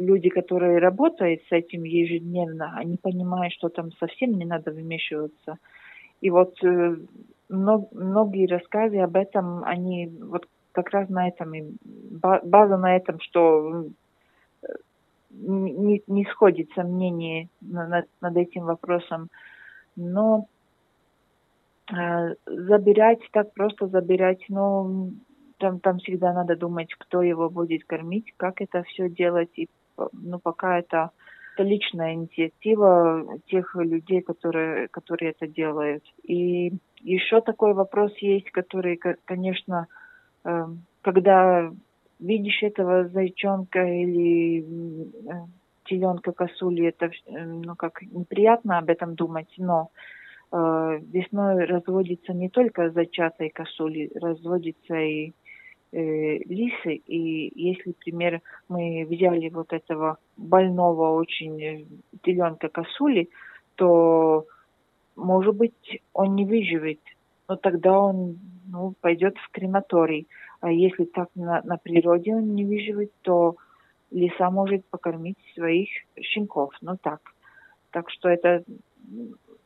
люди, 0.00 0.28
которые 0.28 0.78
работают 0.78 1.42
с 1.48 1.52
этим 1.52 1.84
ежедневно, 1.84 2.74
они 2.76 2.96
понимают, 2.96 3.52
что 3.52 3.68
там 3.68 3.92
совсем 4.00 4.32
не 4.32 4.44
надо 4.44 4.72
вмешиваться. 4.72 5.58
И 6.20 6.30
вот 6.30 6.56
э, 6.64 6.96
многие 7.48 8.48
рассказы 8.48 8.98
об 8.98 9.14
этом, 9.14 9.62
они 9.64 10.08
вот 10.20 10.46
как 10.82 10.90
раз 10.90 11.08
на 11.08 11.26
этом, 11.26 11.54
и 11.54 11.64
база 12.44 12.76
на 12.76 12.96
этом, 12.96 13.18
что 13.20 13.86
не, 15.30 16.02
не 16.06 16.24
сходится 16.26 16.84
мнение 16.84 17.48
над, 17.60 18.06
над 18.20 18.36
этим 18.36 18.64
вопросом. 18.64 19.28
Но 19.96 20.46
э, 21.92 22.34
забирать, 22.46 23.18
так 23.32 23.52
просто 23.54 23.88
забирать, 23.88 24.44
ну, 24.48 25.10
там, 25.58 25.80
там 25.80 25.98
всегда 25.98 26.32
надо 26.32 26.54
думать, 26.54 26.94
кто 26.94 27.22
его 27.22 27.50
будет 27.50 27.84
кормить, 27.84 28.32
как 28.36 28.60
это 28.60 28.84
все 28.84 29.08
делать. 29.08 29.50
И, 29.56 29.68
ну, 30.12 30.38
пока 30.38 30.78
это, 30.78 31.10
это 31.54 31.64
личная 31.64 32.14
инициатива 32.14 33.26
тех 33.46 33.74
людей, 33.74 34.20
которые, 34.20 34.86
которые 34.86 35.32
это 35.32 35.48
делают. 35.48 36.04
И 36.22 36.72
еще 37.00 37.40
такой 37.40 37.74
вопрос 37.74 38.12
есть, 38.18 38.50
который, 38.52 39.00
конечно, 39.24 39.88
когда 41.02 41.70
видишь 42.18 42.62
этого 42.62 43.08
зайчонка 43.08 43.84
или 43.84 44.60
э, 44.60 45.46
теленка 45.84 46.32
косули, 46.32 46.86
это 46.86 47.06
э, 47.06 47.44
ну 47.44 47.74
как 47.76 48.02
неприятно 48.02 48.78
об 48.78 48.90
этом 48.90 49.14
думать, 49.14 49.52
но 49.56 49.90
э, 50.52 51.00
весной 51.12 51.64
разводится 51.64 52.32
не 52.32 52.48
только 52.48 52.90
зайчата 52.90 53.48
косули, 53.50 54.10
разводится 54.14 54.96
и 54.96 55.32
э, 55.92 56.38
лисы. 56.38 56.94
И 56.94 57.52
если, 57.54 57.90
например, 57.90 58.42
мы 58.68 59.06
взяли 59.08 59.48
вот 59.48 59.72
этого 59.72 60.18
больного 60.36 61.14
очень 61.14 62.00
теленка 62.22 62.68
косули, 62.68 63.28
то, 63.76 64.46
может 65.16 65.54
быть, 65.54 66.02
он 66.12 66.34
не 66.34 66.44
выживет. 66.44 67.00
Но 67.48 67.56
тогда 67.56 67.98
он 67.98 68.38
ну, 68.70 68.94
пойдет 69.00 69.36
в 69.38 69.50
крематорий. 69.50 70.28
А 70.60 70.70
если 70.70 71.04
так 71.04 71.28
на, 71.34 71.62
на 71.62 71.76
природе 71.76 72.34
он 72.34 72.54
не 72.54 72.64
выживет, 72.64 73.12
то 73.22 73.56
лиса 74.10 74.50
может 74.50 74.84
покормить 74.86 75.38
своих 75.54 75.88
щенков. 76.20 76.74
Ну 76.80 76.96
так. 76.96 77.20
Так 77.90 78.10
что 78.10 78.28
это 78.28 78.64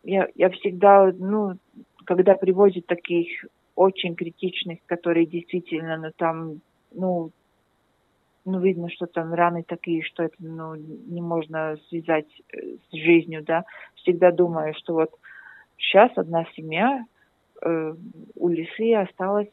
я, 0.04 0.28
я 0.35 0.50
всегда, 0.50 1.12
ну, 1.16 1.56
когда 2.04 2.35
привозят 2.35 2.87
таких 2.87 3.44
очень 3.75 4.14
критичных, 4.14 4.80
которые 4.87 5.26
действительно, 5.26 5.97
ну, 5.97 6.11
там, 6.16 6.61
ну, 6.92 7.30
ну, 8.44 8.59
видно, 8.61 8.90
что 8.90 9.06
там 9.06 9.32
раны 9.32 9.62
такие, 9.62 10.02
что 10.02 10.25
это, 10.25 10.35
ну, 10.40 10.75
не 10.75 11.21
можно 11.21 11.78
связать 11.88 12.26
э, 12.52 12.76
с 12.90 12.97
жизнью, 12.97 13.44
да. 13.44 13.64
Всегда 13.94 14.32
думаю, 14.32 14.75
что 14.75 14.94
вот 14.94 15.11
сейчас 15.78 16.11
одна 16.16 16.44
семья 16.56 17.04
э, 17.64 17.95
у 18.37 18.49
лисы 18.49 18.95
осталась 18.95 19.52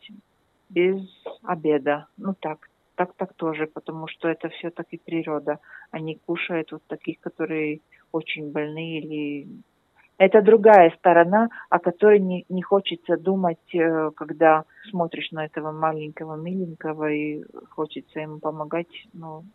без 0.69 1.01
обеда. 1.43 2.07
Ну, 2.17 2.35
так, 2.39 2.69
так, 2.95 3.13
так 3.13 3.33
тоже, 3.33 3.67
потому 3.67 4.07
что 4.07 4.27
это 4.27 4.49
все-таки 4.49 4.97
природа. 4.97 5.59
Они 5.91 6.19
кушают 6.25 6.71
вот 6.71 6.83
таких, 6.87 7.19
которые 7.19 7.81
очень 8.11 8.51
больные 8.51 8.99
или 8.99 9.47
это 10.19 10.41
другая 10.41 10.91
сторона, 10.97 11.49
о 11.69 11.79
которой 11.79 12.19
не, 12.19 12.45
не 12.49 12.61
хочется 12.61 13.15
думать, 13.15 13.73
э, 13.73 14.11
когда 14.17 14.65
смотришь 14.89 15.31
на 15.31 15.45
этого 15.45 15.71
маленького, 15.71 16.35
миленького, 16.35 17.09
и 17.09 17.41
хочется 17.69 18.19
ему 18.19 18.39
помогать, 18.39 19.07
ну, 19.13 19.45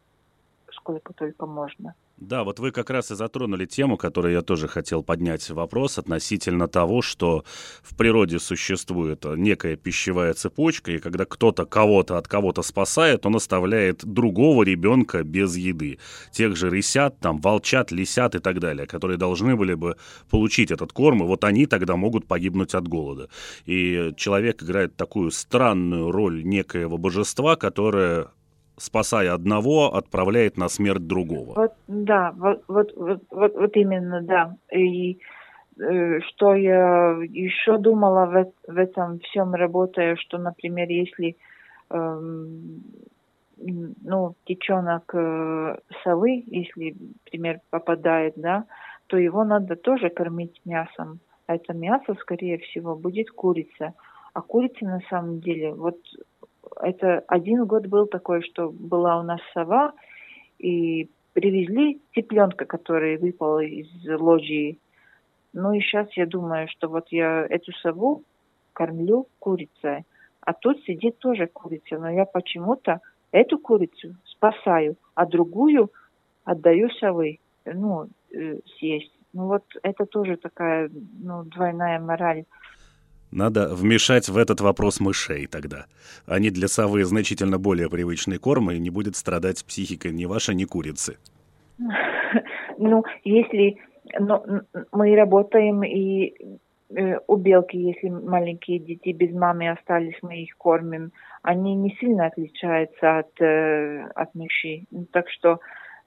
сколько 0.73 1.13
только 1.13 1.45
можно. 1.45 1.95
Да, 2.17 2.45
вот 2.45 2.61
вы 2.61 2.71
как 2.71 2.91
раз 2.91 3.11
и 3.11 3.17
затронули 3.17 3.67
тему, 3.67 3.97
которую 3.97 4.35
я 4.35 4.43
тоже 4.43 4.69
хотел 4.69 5.03
поднять 5.03 5.51
вопрос 5.51 5.99
относительно 5.99 6.69
того, 6.69 7.03
что 7.03 7.45
в 7.83 7.97
природе 7.97 8.39
существует 8.39 9.25
некая 9.25 9.75
пищевая 9.75 10.33
цепочка, 10.35 10.93
и 10.93 10.99
когда 10.99 11.25
кто-то 11.25 11.67
кого-то 11.67 12.17
от 12.17 12.29
кого-то 12.29 12.63
спасает, 12.63 13.27
он 13.27 13.35
оставляет 13.35 14.05
другого 14.05 14.63
ребенка 14.63 15.25
без 15.25 15.57
еды. 15.57 15.99
Тех 16.31 16.57
же 16.57 16.71
рысят, 16.71 17.19
там, 17.19 17.41
волчат, 17.41 17.91
лисят 17.91 18.37
и 18.37 18.39
так 18.39 18.61
далее, 18.61 18.87
которые 18.87 19.19
должны 19.19 19.57
были 19.57 19.75
бы 19.75 19.97
получить 20.31 20.71
этот 20.71 20.93
корм, 20.93 21.25
и 21.25 21.27
вот 21.27 21.43
они 21.43 21.67
тогда 21.67 21.97
могут 21.97 22.29
погибнуть 22.29 22.75
от 22.75 22.87
голода. 22.87 23.29
И 23.67 24.13
человек 24.17 24.63
играет 24.63 24.97
такую 24.97 25.33
странную 25.33 26.13
роль 26.13 26.45
некоего 26.45 26.97
божества, 26.97 27.57
которое 27.57 28.29
спасая 28.77 29.33
одного, 29.33 29.95
отправляет 29.95 30.57
на 30.57 30.69
смерть 30.69 31.07
другого. 31.07 31.55
Вот, 31.55 31.73
да, 31.87 32.33
вот, 32.37 32.65
вот, 32.69 32.93
вот, 32.97 33.23
вот, 33.31 33.77
именно, 33.77 34.23
да. 34.23 34.57
И 34.73 35.19
э, 35.79 36.21
что 36.21 36.55
я 36.55 37.17
еще 37.23 37.79
думала 37.79 38.27
в, 38.27 38.73
в 38.73 38.77
этом 38.77 39.21
всем 39.21 39.55
работая, 39.55 40.17
что, 40.17 40.39
например, 40.39 40.89
если 40.89 41.37
э, 41.91 42.21
ну, 43.57 44.35
теченок 44.45 45.15
э, 45.15 45.77
совы, 46.03 46.45
если, 46.47 46.97
например, 47.25 47.61
попадает, 47.71 48.35
да, 48.37 48.65
то 49.07 49.17
его 49.17 49.45
надо 49.45 49.77
тоже 49.77 50.11
кормить 50.11 50.61
мясом. 50.65 51.21
А 51.47 51.57
это 51.57 51.75
мясо, 51.75 52.15
скорее 52.21 52.59
всего, 52.59 52.97
будет 52.97 53.31
курица. 53.31 53.95
А 54.33 54.41
курица 54.41 54.85
на 54.85 55.01
самом 55.11 55.41
деле, 55.41 55.73
вот 55.73 55.99
это 56.81 57.25
один 57.29 57.65
год 57.67 57.87
был 57.87 58.07
такой, 58.07 58.43
что 58.43 58.71
была 58.71 59.19
у 59.19 59.23
нас 59.23 59.41
сова, 59.53 59.93
и 60.59 61.09
привезли 61.33 62.01
цыпленка, 62.15 62.65
который 62.65 63.17
выпал 63.19 63.61
из 63.61 63.89
лоджии. 64.07 64.79
Ну 65.53 65.73
и 65.73 65.81
сейчас 65.81 66.09
я 66.17 66.27
думаю, 66.27 66.69
что 66.69 66.89
вот 66.89 67.09
я 67.11 67.47
эту 67.49 67.73
сову 67.73 68.23
кормлю 68.73 69.29
курицей, 69.39 70.05
а 70.41 70.53
тут 70.53 70.81
сидит 70.85 71.19
тоже 71.19 71.47
курица, 71.47 71.99
но 71.99 72.11
я 72.11 72.25
почему-то 72.25 73.01
эту 73.33 73.59
курицу 73.59 74.17
спасаю, 74.25 74.97
а 75.15 75.27
другую 75.27 75.91
отдаю 76.45 76.91
совы, 76.91 77.39
ну, 77.65 78.09
э, 78.33 78.59
съесть. 78.77 79.13
Ну 79.33 79.47
вот 79.47 79.65
это 79.83 80.07
тоже 80.07 80.37
такая, 80.37 80.91
ну, 81.23 81.45
двойная 81.45 81.99
мораль. 81.99 82.45
Надо 83.35 83.75
вмешать 83.75 84.29
в 84.29 84.37
этот 84.37 84.61
вопрос 84.61 85.01
мышей 85.01 85.47
тогда. 85.47 85.87
Они 86.25 86.51
для 86.51 86.69
совы 86.69 87.05
значительно 87.05 87.59
более 87.59 87.91
привычный 87.91 88.39
корм, 88.39 88.71
и 88.71 88.79
не 88.79 88.91
будет 88.91 89.17
страдать 89.17 89.65
психика 89.65 90.11
ни 90.11 90.25
ваша, 90.25 90.55
ни 90.55 90.65
курицы. 90.65 91.19
Ну, 92.79 93.05
если 93.25 93.79
но 94.19 94.45
мы 94.93 95.17
работаем 95.17 95.83
и 95.83 96.35
э, 96.91 97.19
у 97.27 97.37
белки, 97.37 97.77
если 97.77 98.09
маленькие 98.09 98.79
дети 98.79 99.11
без 99.11 99.33
мамы 99.35 99.71
остались, 99.71 100.19
мы 100.23 100.43
их 100.43 100.57
кормим, 100.57 101.13
они 101.43 101.75
не 101.75 101.97
сильно 102.01 102.27
отличаются 102.27 103.19
от, 103.19 103.41
э, 103.41 104.07
от 104.15 104.35
мышей. 104.35 104.87
Так 105.13 105.29
что, 105.31 105.59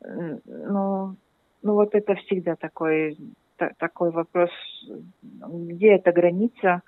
ну, 0.01 1.15
ну 1.63 1.73
вот 1.73 1.95
это 1.95 2.15
всегда 2.15 2.55
такой, 2.55 3.17
та, 3.57 3.71
такой 3.77 4.11
вопрос, 4.11 4.51
где 5.21 5.95
эта 5.95 6.11
граница, 6.11 6.81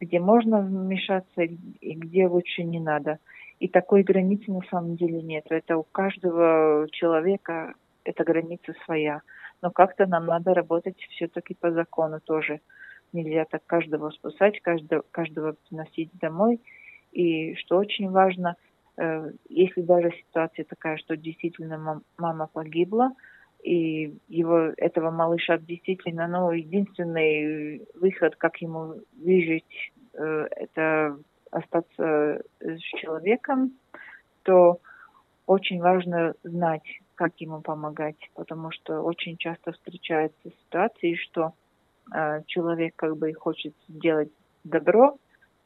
где 0.00 0.18
можно 0.18 0.60
вмешаться 0.60 1.42
и 1.42 1.94
где 1.94 2.26
лучше 2.26 2.64
не 2.64 2.80
надо. 2.80 3.18
И 3.58 3.68
такой 3.68 4.02
границы 4.02 4.50
на 4.50 4.62
самом 4.70 4.96
деле 4.96 5.22
нет. 5.22 5.44
Это 5.50 5.76
у 5.76 5.82
каждого 5.82 6.88
человека 6.90 7.74
эта 8.04 8.24
граница 8.24 8.74
своя. 8.84 9.20
Но 9.62 9.70
как-то 9.70 10.06
нам 10.06 10.24
надо 10.24 10.54
работать 10.54 10.96
все-таки 11.10 11.54
по 11.54 11.70
закону 11.70 12.20
тоже. 12.20 12.60
Нельзя 13.12 13.44
так 13.44 13.62
каждого 13.66 14.10
спасать, 14.10 14.60
каждого, 14.62 15.04
каждого 15.10 15.56
приносить 15.68 16.10
домой. 16.14 16.60
И 17.12 17.54
что 17.56 17.76
очень 17.76 18.08
важно, 18.08 18.56
э, 18.96 19.32
если 19.50 19.82
даже 19.82 20.12
ситуация 20.12 20.64
такая, 20.64 20.96
что 20.96 21.16
действительно 21.16 22.00
мама 22.16 22.46
погибла, 22.46 23.12
и 23.62 24.14
его, 24.28 24.72
этого 24.76 25.10
малыша 25.10 25.58
действительно, 25.58 26.26
ну, 26.28 26.50
единственный 26.52 27.86
выход, 27.94 28.36
как 28.36 28.56
ему 28.58 29.00
выжить, 29.22 29.92
э, 30.14 30.48
это 30.56 31.18
остаться 31.50 32.42
с 32.60 32.78
человеком, 33.00 33.72
то 34.42 34.80
очень 35.46 35.80
важно 35.80 36.34
знать, 36.44 37.00
как 37.16 37.32
ему 37.40 37.60
помогать, 37.60 38.30
потому 38.34 38.70
что 38.70 39.02
очень 39.02 39.36
часто 39.36 39.72
встречаются 39.72 40.50
ситуации, 40.64 41.14
что 41.14 41.52
э, 42.14 42.42
человек 42.46 42.94
как 42.96 43.16
бы 43.16 43.32
хочет 43.34 43.74
сделать 43.88 44.30
добро, 44.64 45.18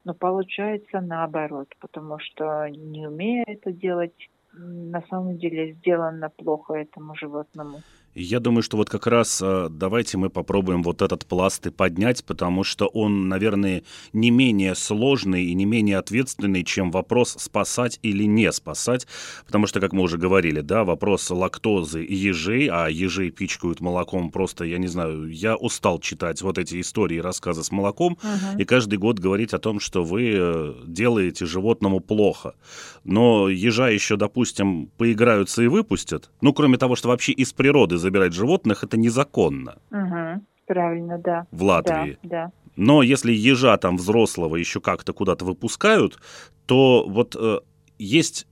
но 0.05 0.15
получается 0.15 1.01
наоборот, 1.01 1.69
потому 1.81 2.19
что 2.19 2.67
не 2.69 3.07
умея 3.07 3.45
это 3.47 3.73
делать, 3.73 4.15
на 4.57 5.03
самом 5.09 5.39
деле 5.39 5.75
сделано 5.75 6.31
плохо 6.31 6.75
этому 6.75 7.15
животному. 7.15 7.83
Я 8.15 8.39
думаю, 8.39 8.63
что 8.63 8.77
вот 8.77 8.89
как 8.89 9.09
раз 9.09 9.41
а, 9.43 9.69
давайте 9.69 10.19
мы 10.19 10.31
попробуем 10.31 10.85
вот 10.85 11.03
этот 11.03 11.27
пласт 11.27 11.67
и 11.67 11.71
поднять, 11.71 12.25
потому 12.25 12.63
что 12.63 12.87
он, 12.87 13.29
наверное, 13.29 13.83
не 14.13 14.31
менее 14.31 14.77
сложный 14.77 15.47
и 15.47 15.55
не 15.55 15.65
менее 15.65 15.99
ответственный, 15.99 16.63
чем 16.63 16.93
вопрос 16.93 17.35
спасать 17.39 17.99
или 18.03 18.23
не 18.25 18.53
спасать. 18.53 19.09
Потому 19.47 19.67
что, 19.67 19.81
как 19.81 19.93
мы 19.93 20.03
уже 20.03 20.17
говорили, 20.17 20.61
да, 20.61 20.85
вопрос 20.85 21.29
лактозы 21.31 22.05
и 22.05 22.15
ежей, 22.15 22.69
а 22.69 22.89
ежей 22.89 23.31
пичкают 23.31 23.81
молоком 23.81 24.31
просто, 24.31 24.65
я 24.65 24.79
не 24.79 24.87
знаю, 24.87 25.29
я 25.29 25.57
устал 25.57 25.99
читать 25.99 26.41
вот 26.43 26.59
эти 26.59 26.81
истории 26.81 27.17
и 27.17 27.21
рассказы 27.21 27.65
с 27.65 27.73
молоком, 27.73 28.17
uh-huh. 28.23 28.61
и 28.61 28.65
каждый 28.65 28.99
год 28.99 29.19
говорить 29.19 29.55
о 29.55 29.59
том, 29.59 29.81
что 29.81 30.05
вы 30.05 30.35
э, 30.37 30.75
делаете 30.87 31.47
животному 31.47 31.99
плохо. 31.99 32.55
Но 33.03 33.49
ежа 33.49 33.89
еще, 33.89 34.17
допустим, 34.17 34.89
поиграются 34.97 35.63
и 35.63 35.67
выпустят. 35.67 36.31
Ну, 36.41 36.53
кроме 36.53 36.79
того, 36.79 36.95
что 36.95 37.09
вообще 37.09 37.33
из 37.33 37.53
природы 37.53 37.99
забирать 38.05 38.35
животных, 38.35 38.85
это 38.85 38.97
незаконно. 38.97 39.77
Угу, 39.91 40.43
правильно, 40.67 41.19
да. 41.19 41.47
В 41.51 41.63
Латвии. 41.63 42.19
Да, 42.23 42.29
да. 42.29 42.53
Но 42.77 43.03
если 43.03 43.33
ежа 43.33 43.77
там 43.77 43.97
взрослого 43.97 44.57
еще 44.57 44.81
как-то 44.81 45.13
куда-то 45.13 45.45
выпускают, 45.45 46.19
то 46.67 47.05
вот 47.09 47.37
э, 47.39 47.61
есть 47.99 48.47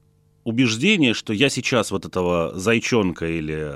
убеждение, 0.44 1.14
что 1.14 1.32
я 1.32 1.48
сейчас 1.48 1.90
вот 1.90 2.06
этого 2.06 2.52
зайчонка 2.54 3.26
или 3.26 3.72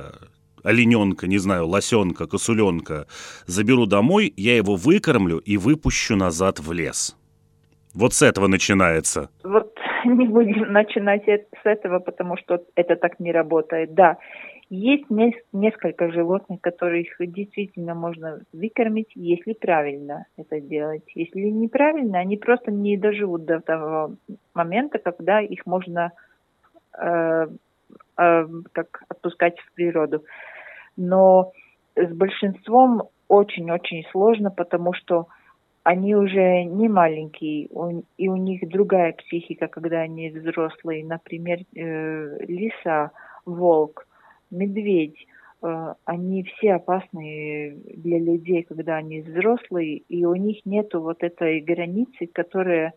олененка, 0.62 1.26
не 1.26 1.38
знаю, 1.38 1.66
лосенка, 1.66 2.26
косуленка 2.26 3.06
заберу 3.46 3.86
домой, 3.86 4.32
я 4.36 4.56
его 4.56 4.76
выкормлю 4.76 5.38
и 5.38 5.56
выпущу 5.56 6.16
назад 6.16 6.58
в 6.58 6.72
лес. 6.72 7.16
Вот 7.94 8.12
с 8.14 8.22
этого 8.22 8.46
начинается. 8.46 9.30
Вот 9.44 9.72
не 10.04 10.26
будем 10.26 10.72
начинать 10.72 11.24
с 11.24 11.64
этого, 11.64 11.98
потому 11.98 12.36
что 12.36 12.62
это 12.74 12.96
так 12.96 13.20
не 13.20 13.32
работает. 13.32 13.94
Да, 13.94 14.16
есть 14.68 15.04
несколько 15.52 16.10
животных, 16.10 16.60
которых 16.60 17.06
действительно 17.20 17.94
можно 17.94 18.40
выкормить, 18.52 19.10
если 19.14 19.52
правильно 19.52 20.26
это 20.36 20.60
делать. 20.60 21.04
Если 21.14 21.40
неправильно, 21.40 22.18
они 22.18 22.36
просто 22.36 22.72
не 22.72 22.96
доживут 22.96 23.44
до 23.44 23.60
того 23.60 24.16
момента, 24.54 24.98
когда 24.98 25.40
их 25.40 25.66
можно 25.66 26.12
э, 26.98 27.46
э, 28.18 28.46
как 28.72 29.02
отпускать 29.08 29.58
в 29.60 29.72
природу. 29.74 30.24
Но 30.96 31.52
с 31.94 32.12
большинством 32.12 33.08
очень-очень 33.28 34.04
сложно, 34.10 34.50
потому 34.50 34.94
что 34.94 35.28
они 35.84 36.16
уже 36.16 36.64
не 36.64 36.88
маленькие, 36.88 37.68
и 38.18 38.28
у 38.28 38.36
них 38.36 38.68
другая 38.68 39.12
психика, 39.12 39.68
когда 39.68 40.00
они 40.00 40.30
взрослые. 40.30 41.04
Например, 41.04 41.60
э, 41.60 42.38
лиса, 42.48 43.12
волк, 43.44 44.06
медведь. 44.50 45.26
Э, 45.62 45.94
они 46.04 46.44
все 46.44 46.74
опасны 46.74 47.76
для 47.94 48.18
людей, 48.18 48.62
когда 48.62 48.96
они 48.96 49.20
взрослые, 49.20 49.98
и 50.08 50.24
у 50.24 50.34
них 50.34 50.64
нету 50.64 51.00
вот 51.00 51.22
этой 51.22 51.60
границы, 51.60 52.26
которая 52.26 52.94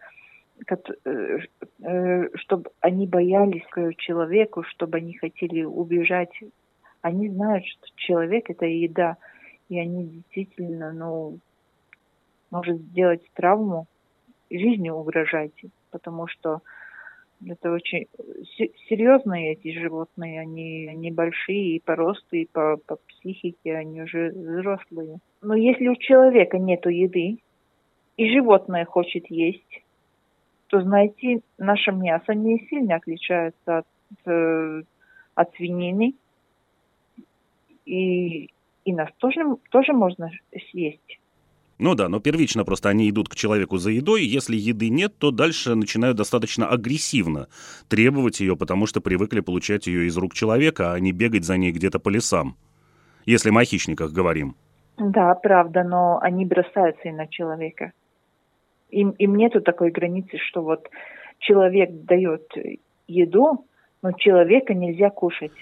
э, 0.67 2.27
чтобы 2.35 2.69
они 2.81 3.07
боялись 3.07 3.63
человеку, 3.97 4.63
чтобы 4.63 4.97
они 4.97 5.13
хотели 5.13 5.63
убежать. 5.63 6.33
Они 7.01 7.29
знают, 7.29 7.65
что 7.65 7.87
человек 7.95 8.49
это 8.49 8.65
еда, 8.65 9.17
и 9.69 9.79
они 9.79 10.05
действительно, 10.05 10.91
ну, 10.91 11.39
может 12.51 12.77
сделать 12.81 13.21
травму, 13.35 13.87
жизнью 14.49 14.95
угрожать, 14.95 15.53
потому 15.91 16.27
что 16.27 16.61
это 17.45 17.71
очень 17.71 18.07
серьезные 18.89 19.53
эти 19.53 19.77
животные, 19.77 20.41
они, 20.41 20.87
они 20.87 21.11
большие 21.11 21.75
и 21.75 21.79
по 21.79 21.95
росту, 21.95 22.35
и 22.35 22.45
по, 22.45 22.77
по 22.85 22.97
психике, 22.97 23.75
они 23.75 24.01
уже 24.01 24.31
взрослые. 24.31 25.19
Но 25.41 25.55
если 25.55 25.87
у 25.87 25.95
человека 25.95 26.57
нет 26.57 26.85
еды, 26.85 27.37
и 28.17 28.33
животное 28.33 28.85
хочет 28.85 29.31
есть, 29.31 29.83
то, 30.67 30.81
знаете, 30.81 31.41
наше 31.57 31.91
мясо 31.91 32.33
не 32.33 32.59
сильно 32.67 32.95
отличается 32.95 33.79
от, 33.79 33.87
э, 34.25 34.81
от 35.35 35.55
свинины, 35.55 36.13
и, 37.85 38.49
и 38.83 38.93
нас 38.93 39.09
тоже, 39.17 39.41
тоже 39.71 39.93
можно 39.93 40.29
съесть. 40.69 41.19
Ну 41.79 41.95
да, 41.95 42.09
но 42.09 42.19
первично 42.19 42.65
просто 42.65 42.89
они 42.89 43.09
идут 43.09 43.29
к 43.29 43.35
человеку 43.35 43.77
за 43.77 43.91
едой, 43.91 44.25
если 44.25 44.57
еды 44.57 44.89
нет, 44.89 45.17
то 45.17 45.31
дальше 45.31 45.75
начинают 45.75 46.17
достаточно 46.17 46.67
агрессивно 46.67 47.47
требовать 47.87 48.41
ее, 48.41 48.57
потому 48.57 48.85
что 48.85 48.99
привыкли 48.99 49.39
получать 49.39 49.87
ее 49.87 50.05
из 50.05 50.17
рук 50.17 50.33
человека, 50.33 50.91
а 50.91 50.99
не 50.99 51.13
бегать 51.13 51.45
за 51.45 51.55
ней 51.55 51.71
где-то 51.71 51.99
по 51.99 52.09
лесам. 52.09 52.57
Если 53.25 53.49
мы 53.49 53.61
о 53.61 53.65
хищниках 53.65 54.11
говорим. 54.11 54.55
Да, 54.97 55.33
правда, 55.35 55.83
но 55.83 56.19
они 56.21 56.45
бросаются 56.45 57.07
и 57.07 57.11
на 57.11 57.27
человека. 57.27 57.93
Им, 58.89 59.11
им 59.11 59.35
нету 59.35 59.61
такой 59.61 59.91
границы, 59.91 60.37
что 60.49 60.61
вот 60.61 60.89
человек 61.37 61.89
дает 62.03 62.51
еду, 63.07 63.65
но 64.01 64.11
человека 64.11 64.73
нельзя 64.73 65.09
кушать. 65.09 65.53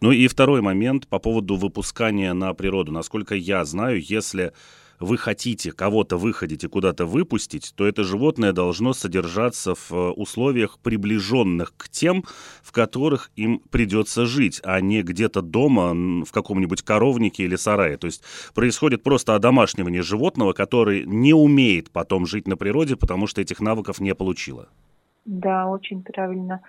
Ну 0.00 0.12
и 0.12 0.28
второй 0.28 0.62
момент 0.62 1.08
по 1.08 1.18
поводу 1.18 1.56
выпускания 1.56 2.32
на 2.32 2.54
природу. 2.54 2.92
Насколько 2.92 3.34
я 3.34 3.64
знаю, 3.64 4.00
если 4.00 4.52
вы 5.00 5.16
хотите 5.16 5.72
кого-то 5.72 6.16
выходить 6.16 6.64
и 6.64 6.68
куда-то 6.68 7.06
выпустить, 7.06 7.72
то 7.76 7.86
это 7.86 8.04
животное 8.04 8.52
должно 8.52 8.92
содержаться 8.92 9.74
в 9.74 9.92
э, 9.92 10.10
условиях, 10.10 10.78
приближенных 10.78 11.74
к 11.76 11.88
тем, 11.88 12.24
в 12.62 12.72
которых 12.72 13.30
им 13.36 13.60
придется 13.70 14.26
жить, 14.26 14.60
а 14.64 14.80
не 14.80 15.02
где-то 15.02 15.42
дома 15.42 16.24
в 16.24 16.32
каком-нибудь 16.32 16.82
коровнике 16.82 17.44
или 17.44 17.56
сарае. 17.56 17.96
То 17.96 18.06
есть 18.06 18.22
происходит 18.54 19.02
просто 19.02 19.34
одомашнивание 19.34 20.02
животного, 20.02 20.52
который 20.52 21.04
не 21.06 21.34
умеет 21.34 21.90
потом 21.90 22.26
жить 22.26 22.48
на 22.48 22.56
природе, 22.56 22.96
потому 22.96 23.26
что 23.26 23.40
этих 23.40 23.60
навыков 23.60 24.00
не 24.00 24.14
получило. 24.14 24.68
Да, 25.24 25.66
очень 25.66 26.02
правильно. 26.02 26.60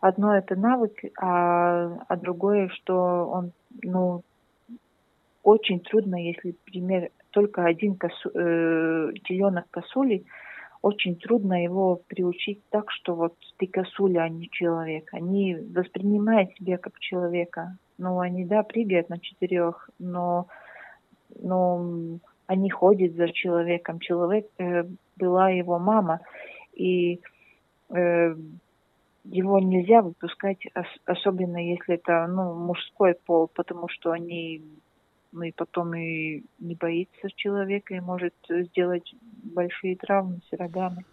Одно 0.00 0.36
это 0.36 0.56
навык, 0.56 0.92
а, 1.20 1.98
а 2.08 2.16
другое, 2.16 2.68
что 2.70 2.94
он, 3.26 3.52
ну, 3.82 4.22
очень 5.42 5.80
трудно, 5.80 6.16
если, 6.16 6.56
например, 6.66 7.10
только 7.30 7.64
один 7.64 7.96
косу, 7.96 8.30
э, 8.34 9.12
теленок 9.24 9.66
косули, 9.70 10.24
очень 10.82 11.16
трудно 11.16 11.62
его 11.62 12.00
приучить 12.06 12.62
так, 12.70 12.90
что 12.90 13.14
вот 13.14 13.34
ты 13.58 13.66
косуля, 13.66 14.20
а 14.22 14.28
не 14.28 14.48
человек. 14.50 15.12
Они 15.12 15.54
воспринимают 15.54 16.52
себя 16.54 16.78
как 16.78 16.98
человека. 16.98 17.76
Ну, 17.98 18.20
они, 18.20 18.44
да, 18.46 18.62
прыгают 18.62 19.10
на 19.10 19.18
четырех, 19.18 19.90
но, 19.98 20.46
но 21.38 22.18
они 22.46 22.70
ходят 22.70 23.14
за 23.14 23.28
человеком. 23.28 24.00
Человек 24.00 24.46
э, 24.58 24.84
была 25.16 25.50
его 25.50 25.78
мама, 25.78 26.20
и 26.72 27.20
э, 27.90 28.34
его 29.24 29.58
нельзя 29.58 30.00
выпускать, 30.00 30.64
ос- 30.74 31.00
особенно 31.04 31.58
если 31.58 31.96
это 31.96 32.26
ну, 32.26 32.54
мужской 32.54 33.14
пол, 33.26 33.48
потому 33.54 33.88
что 33.88 34.12
они 34.12 34.62
ну 35.32 35.42
и 35.42 35.52
потом 35.52 35.94
и 35.94 36.42
не 36.58 36.74
боится 36.74 37.30
человека 37.36 37.94
и 37.94 38.00
может 38.00 38.34
сделать 38.48 39.14
большие 39.42 39.96
травмы 39.96 40.40
с 40.48 40.56
рогами. 40.56 41.04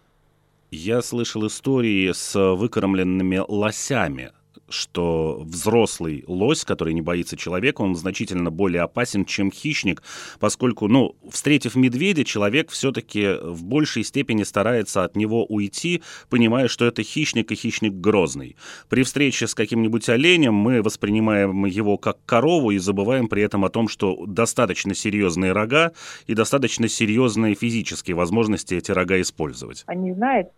Я 0.70 1.00
слышал 1.00 1.46
истории 1.46 2.12
с 2.12 2.54
выкормленными 2.54 3.40
лосями 3.48 4.32
что 4.68 5.42
взрослый 5.44 6.24
лось, 6.26 6.64
который 6.64 6.94
не 6.94 7.02
боится 7.02 7.36
человека, 7.36 7.82
он 7.82 7.94
значительно 7.96 8.50
более 8.50 8.82
опасен, 8.82 9.24
чем 9.24 9.50
хищник, 9.50 10.02
поскольку, 10.40 10.88
ну, 10.88 11.16
встретив 11.30 11.76
медведя, 11.76 12.24
человек 12.24 12.70
все-таки 12.70 13.38
в 13.42 13.64
большей 13.64 14.04
степени 14.04 14.42
старается 14.42 15.04
от 15.04 15.16
него 15.16 15.44
уйти, 15.44 16.02
понимая, 16.28 16.68
что 16.68 16.84
это 16.84 17.02
хищник 17.02 17.50
и 17.52 17.54
хищник 17.54 17.94
грозный. 17.94 18.56
При 18.88 19.02
встрече 19.02 19.46
с 19.46 19.54
каким-нибудь 19.54 20.08
оленем 20.08 20.54
мы 20.54 20.82
воспринимаем 20.82 21.64
его 21.64 21.96
как 21.96 22.18
корову 22.26 22.70
и 22.70 22.78
забываем 22.78 23.28
при 23.28 23.42
этом 23.42 23.64
о 23.64 23.70
том, 23.70 23.88
что 23.88 24.24
достаточно 24.26 24.94
серьезные 24.94 25.52
рога 25.52 25.92
и 26.26 26.34
достаточно 26.34 26.88
серьезные 26.88 27.54
физические 27.54 28.16
возможности 28.16 28.74
эти 28.74 28.90
рога 28.90 29.20
использовать. 29.20 29.84
Они 29.86 30.12
знают 30.12 30.48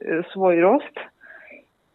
э, 0.00 0.22
свой 0.32 0.60
рост, 0.60 0.92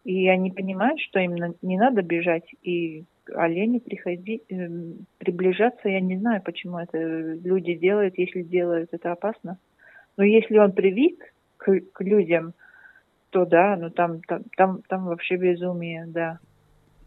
и 0.08 0.30
они 0.30 0.52
понимают, 0.52 1.02
что 1.02 1.20
им 1.20 1.36
не 1.62 1.78
надо 1.78 2.02
бежать, 2.02 2.50
и 2.64 3.04
олени 3.36 3.80
приходи, 3.80 4.42
э, 4.48 4.70
приближаться, 5.18 5.90
я 5.90 6.00
не 6.00 6.16
знаю, 6.16 6.42
почему 6.42 6.80
это 6.80 6.98
люди 6.98 7.74
делают, 7.74 8.18
если 8.18 8.42
делают, 8.42 8.94
это 8.94 9.12
опасно. 9.12 9.60
Но 10.16 10.24
если 10.24 10.58
он 10.60 10.72
привык 10.72 11.34
к, 11.58 11.82
к 11.92 12.02
людям, 12.02 12.54
то 13.32 13.44
да, 13.46 13.76
ну 13.76 13.90
там, 13.90 14.22
там, 14.22 14.44
там, 14.56 14.82
там 14.88 15.08
вообще 15.08 15.36
безумие, 15.36 16.06
да. 16.08 16.40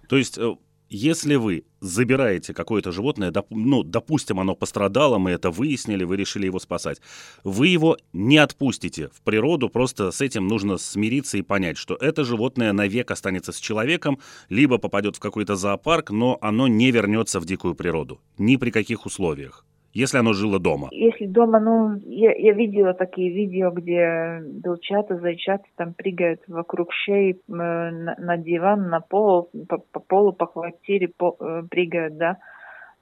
То 0.06 0.18
есть 0.18 0.36
э, 0.36 0.54
если 0.90 1.36
вы 1.36 1.64
забираете 1.80 2.52
какое-то 2.52 2.90
животное, 2.90 3.30
доп, 3.30 3.46
ну, 3.50 3.84
допустим, 3.84 4.40
оно 4.40 4.56
пострадало, 4.56 5.18
мы 5.18 5.30
это 5.30 5.50
выяснили, 5.50 6.04
вы 6.04 6.16
решили 6.16 6.46
его 6.46 6.58
спасать, 6.58 7.00
вы 7.44 7.68
его 7.68 7.96
не 8.12 8.38
отпустите 8.38 9.08
в 9.08 9.22
природу, 9.22 9.68
просто 9.68 10.10
с 10.10 10.20
этим 10.20 10.48
нужно 10.48 10.78
смириться 10.78 11.38
и 11.38 11.42
понять, 11.42 11.78
что 11.78 11.94
это 11.94 12.24
животное 12.24 12.72
навек 12.72 13.10
останется 13.12 13.52
с 13.52 13.58
человеком, 13.58 14.18
либо 14.48 14.78
попадет 14.78 15.16
в 15.16 15.20
какой-то 15.20 15.54
зоопарк, 15.54 16.10
но 16.10 16.38
оно 16.40 16.66
не 16.66 16.90
вернется 16.90 17.38
в 17.38 17.46
дикую 17.46 17.74
природу, 17.76 18.20
ни 18.36 18.56
при 18.56 18.70
каких 18.70 19.06
условиях 19.06 19.64
если 19.92 20.18
оно 20.18 20.32
жило 20.32 20.60
дома? 20.60 20.88
Если 20.92 21.26
дома, 21.26 21.58
ну, 21.58 21.96
я, 22.06 22.32
я 22.32 22.52
видела 22.52 22.94
такие 22.94 23.30
видео, 23.30 23.70
где 23.70 24.40
белчата, 24.42 25.18
зайчата 25.18 25.64
там 25.76 25.94
прыгают 25.94 26.42
вокруг 26.46 26.92
шеи 26.92 27.32
э, 27.32 27.36
на, 27.46 28.14
на 28.18 28.36
диван, 28.36 28.88
на 28.88 29.00
пол, 29.00 29.50
по, 29.68 29.78
по 29.78 30.00
полу, 30.00 30.32
по 30.32 30.46
квартире 30.46 31.08
по, 31.08 31.36
э, 31.40 31.62
прыгают, 31.68 32.16
да. 32.16 32.36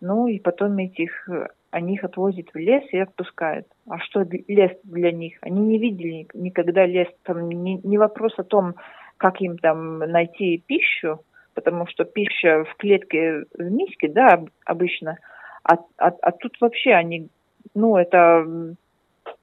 Ну, 0.01 0.29
и 0.29 0.39
потом 0.39 0.79
этих, 0.79 1.29
они 1.71 1.95
их 1.95 2.05
отвозят 2.05 2.47
в 2.55 2.57
лес 2.57 2.85
и 2.93 2.99
отпускают. 2.99 3.67
А 3.89 3.99
что 3.99 4.25
лес 4.47 4.71
для 4.85 5.13
них? 5.13 5.37
Они 5.43 5.61
не 5.61 5.79
видели 5.79 6.27
никогда 6.33 6.87
лес. 6.87 7.09
Там 7.25 7.49
не, 7.49 7.81
не 7.83 7.99
вопрос 7.99 8.33
о 8.39 8.45
том, 8.45 8.77
как 9.17 9.41
им 9.41 9.59
там 9.59 9.99
найти 9.99 10.63
пищу, 10.65 11.21
потому 11.55 11.87
что 11.89 12.05
пища 12.05 12.65
в 12.65 12.77
клетке 12.77 13.45
в 13.59 13.71
миске, 13.71 14.09
да, 14.09 14.43
обычно– 14.65 15.19
а, 15.69 15.77
а, 15.99 16.13
а 16.23 16.33
тут 16.33 16.59
вообще 16.61 16.93
они, 16.93 17.29
ну, 17.75 17.97
это 17.97 18.75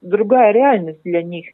другая 0.02 0.52
реальность 0.52 1.02
для 1.04 1.22
них. 1.22 1.46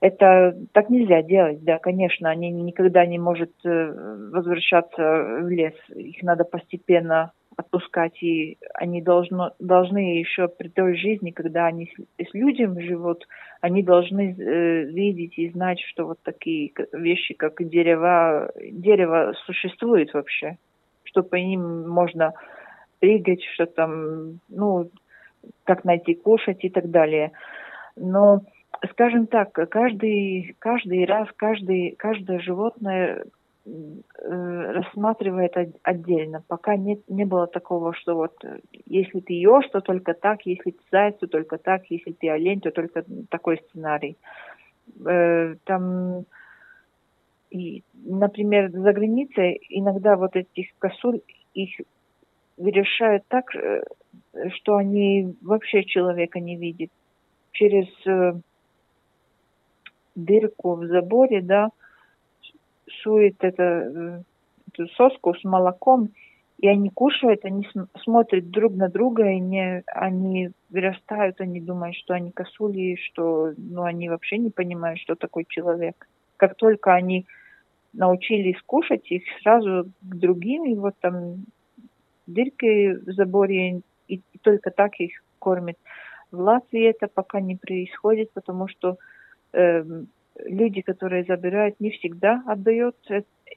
Это 0.00 0.56
так 0.72 0.88
нельзя 0.88 1.22
делать, 1.22 1.64
да, 1.64 1.78
конечно, 1.78 2.30
они 2.30 2.50
никогда 2.50 3.06
не 3.06 3.18
могут 3.18 3.52
э, 3.64 4.28
возвращаться 4.32 5.40
в 5.42 5.48
лес. 5.48 5.74
Их 5.96 6.22
надо 6.22 6.44
постепенно 6.44 7.32
отпускать, 7.56 8.22
и 8.22 8.58
они 8.74 9.02
должно, 9.02 9.52
должны 9.58 10.18
еще 10.18 10.48
при 10.48 10.68
той 10.68 10.96
жизни, 10.96 11.30
когда 11.30 11.66
они 11.66 11.86
с, 11.86 12.28
с 12.28 12.34
людям 12.34 12.80
живут, 12.80 13.26
они 13.62 13.82
должны 13.82 14.32
э, 14.32 14.84
видеть 14.84 15.38
и 15.38 15.50
знать, 15.50 15.80
что 15.80 16.06
вот 16.06 16.18
такие 16.22 16.70
вещи, 16.92 17.34
как 17.34 17.66
дерево, 17.66 18.52
дерево 18.70 19.32
существует 19.46 20.12
вообще, 20.14 20.58
что 21.04 21.22
по 21.22 21.36
ним 21.36 21.88
можно 21.88 22.34
прыгать, 23.04 23.42
что 23.54 23.66
там, 23.66 24.40
ну, 24.48 24.90
как 25.64 25.84
найти 25.84 26.14
кушать 26.14 26.64
и 26.64 26.70
так 26.70 26.90
далее. 26.90 27.32
Но 27.96 28.40
скажем 28.90 29.26
так, 29.26 29.52
каждый, 29.52 30.56
каждый 30.58 31.04
раз, 31.04 31.28
каждый, 31.36 31.94
каждое 31.98 32.38
животное 32.38 33.24
Э, 33.66 34.72
рассматривает 34.72 35.54
отдельно. 35.82 36.44
Пока 36.46 36.76
нет, 36.76 37.00
не 37.08 37.24
было 37.24 37.46
такого, 37.46 37.94
что 37.94 38.14
вот 38.14 38.36
если 38.84 39.20
ты 39.20 39.32
ешь, 39.32 39.68
то 39.72 39.80
только 39.80 40.12
так, 40.12 40.44
если 40.44 40.72
ты 40.72 40.78
заяц, 40.92 41.16
то 41.18 41.26
только 41.26 41.56
так, 41.56 41.84
если 41.88 42.12
ты 42.12 42.28
олень, 42.28 42.60
то 42.60 42.70
только 42.70 43.04
такой 43.30 43.62
сценарий. 43.68 44.18
Э, 45.06 45.54
там, 45.64 46.26
и, 47.50 47.82
например, 47.94 48.70
за 48.70 48.92
границей 48.92 49.58
иногда 49.70 50.16
вот 50.16 50.36
этих 50.36 50.66
косуль 50.78 51.20
их 51.54 51.70
решают 52.58 53.24
так, 53.28 53.50
что 54.54 54.76
они 54.76 55.34
вообще 55.42 55.84
человека 55.84 56.40
не 56.40 56.56
видят. 56.56 56.90
Через 57.52 57.86
дырку 60.14 60.74
в 60.74 60.86
заборе, 60.86 61.40
да, 61.40 61.70
сует 63.02 63.36
это, 63.40 63.62
э, 63.62 64.22
эту 64.72 64.88
соску 64.94 65.34
с 65.34 65.44
молоком, 65.44 66.10
и 66.58 66.68
они 66.68 66.88
кушают, 66.90 67.44
они 67.44 67.68
смотрят 68.02 68.50
друг 68.50 68.74
на 68.74 68.88
друга, 68.88 69.28
и 69.28 69.40
не, 69.40 69.82
они 69.86 70.50
вырастают, 70.70 71.40
они 71.40 71.60
думают, 71.60 71.96
что 71.96 72.14
они 72.14 72.30
косули, 72.30 72.96
что 72.96 73.52
ну, 73.56 73.82
они 73.82 74.08
вообще 74.08 74.38
не 74.38 74.50
понимают, 74.50 75.00
что 75.00 75.16
такой 75.16 75.44
человек. 75.48 76.08
Как 76.36 76.54
только 76.56 76.94
они 76.94 77.26
научились 77.92 78.60
кушать, 78.66 79.10
их 79.10 79.22
сразу 79.42 79.90
к 80.00 80.14
другим, 80.14 80.64
и 80.64 80.74
вот 80.74 80.94
там 81.00 81.44
дырки 82.26 82.94
в 82.94 83.12
заборе, 83.12 83.80
и, 84.08 84.16
и 84.16 84.38
только 84.42 84.70
так 84.70 84.98
их 85.00 85.22
кормят. 85.38 85.76
В 86.30 86.40
Латвии 86.40 86.84
это 86.84 87.06
пока 87.06 87.40
не 87.40 87.56
происходит, 87.56 88.30
потому 88.32 88.68
что 88.68 88.96
э, 89.52 89.84
люди, 90.44 90.80
которые 90.82 91.24
забирают, 91.24 91.78
не 91.80 91.90
всегда 91.90 92.42
отдают 92.46 92.96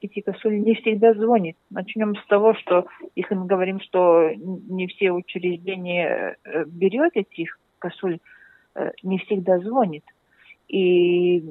эти 0.00 0.20
косули, 0.20 0.56
не 0.58 0.74
всегда 0.74 1.14
звонит. 1.14 1.56
Начнем 1.70 2.14
с 2.16 2.26
того, 2.26 2.54
что 2.54 2.86
если 3.16 3.34
мы 3.34 3.46
говорим, 3.46 3.80
что 3.80 4.30
не 4.36 4.86
все 4.86 5.10
учреждения 5.12 6.36
э, 6.44 6.64
берет 6.66 7.12
этих 7.14 7.58
косуль, 7.78 8.18
э, 8.74 8.92
не 9.02 9.18
всегда 9.18 9.58
звонит. 9.58 10.04
И 10.68 11.42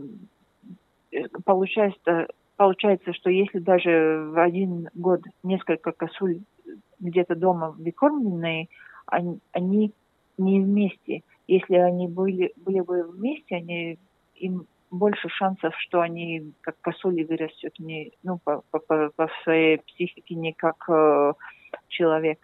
э, 1.11 1.23
получается, 1.43 2.27
получается, 2.55 3.13
что 3.13 3.29
если 3.29 3.59
даже 3.59 4.29
в 4.31 4.39
один 4.41 4.89
год 4.93 5.21
несколько 5.43 5.91
косуль 5.91 6.39
где-то 6.99 7.35
дома 7.35 7.71
выкормленные, 7.71 8.69
они, 9.05 9.39
они 9.51 9.93
не 10.37 10.61
вместе. 10.61 11.23
Если 11.47 11.75
они 11.75 12.07
были, 12.07 12.53
были 12.57 12.81
бы 12.81 13.03
вместе, 13.03 13.55
они 13.55 13.99
им 14.35 14.67
больше 14.91 15.29
шансов, 15.29 15.73
что 15.79 16.01
они 16.01 16.53
как 16.61 16.79
косули 16.81 17.23
вырастут 17.23 17.77
не, 17.79 18.11
ну, 18.23 18.39
по, 18.43 18.63
по, 18.71 18.79
по 18.79 19.29
своей 19.43 19.79
психике 19.79 20.35
не 20.35 20.53
как 20.53 20.89
э, 20.89 21.33
человек. 21.87 22.39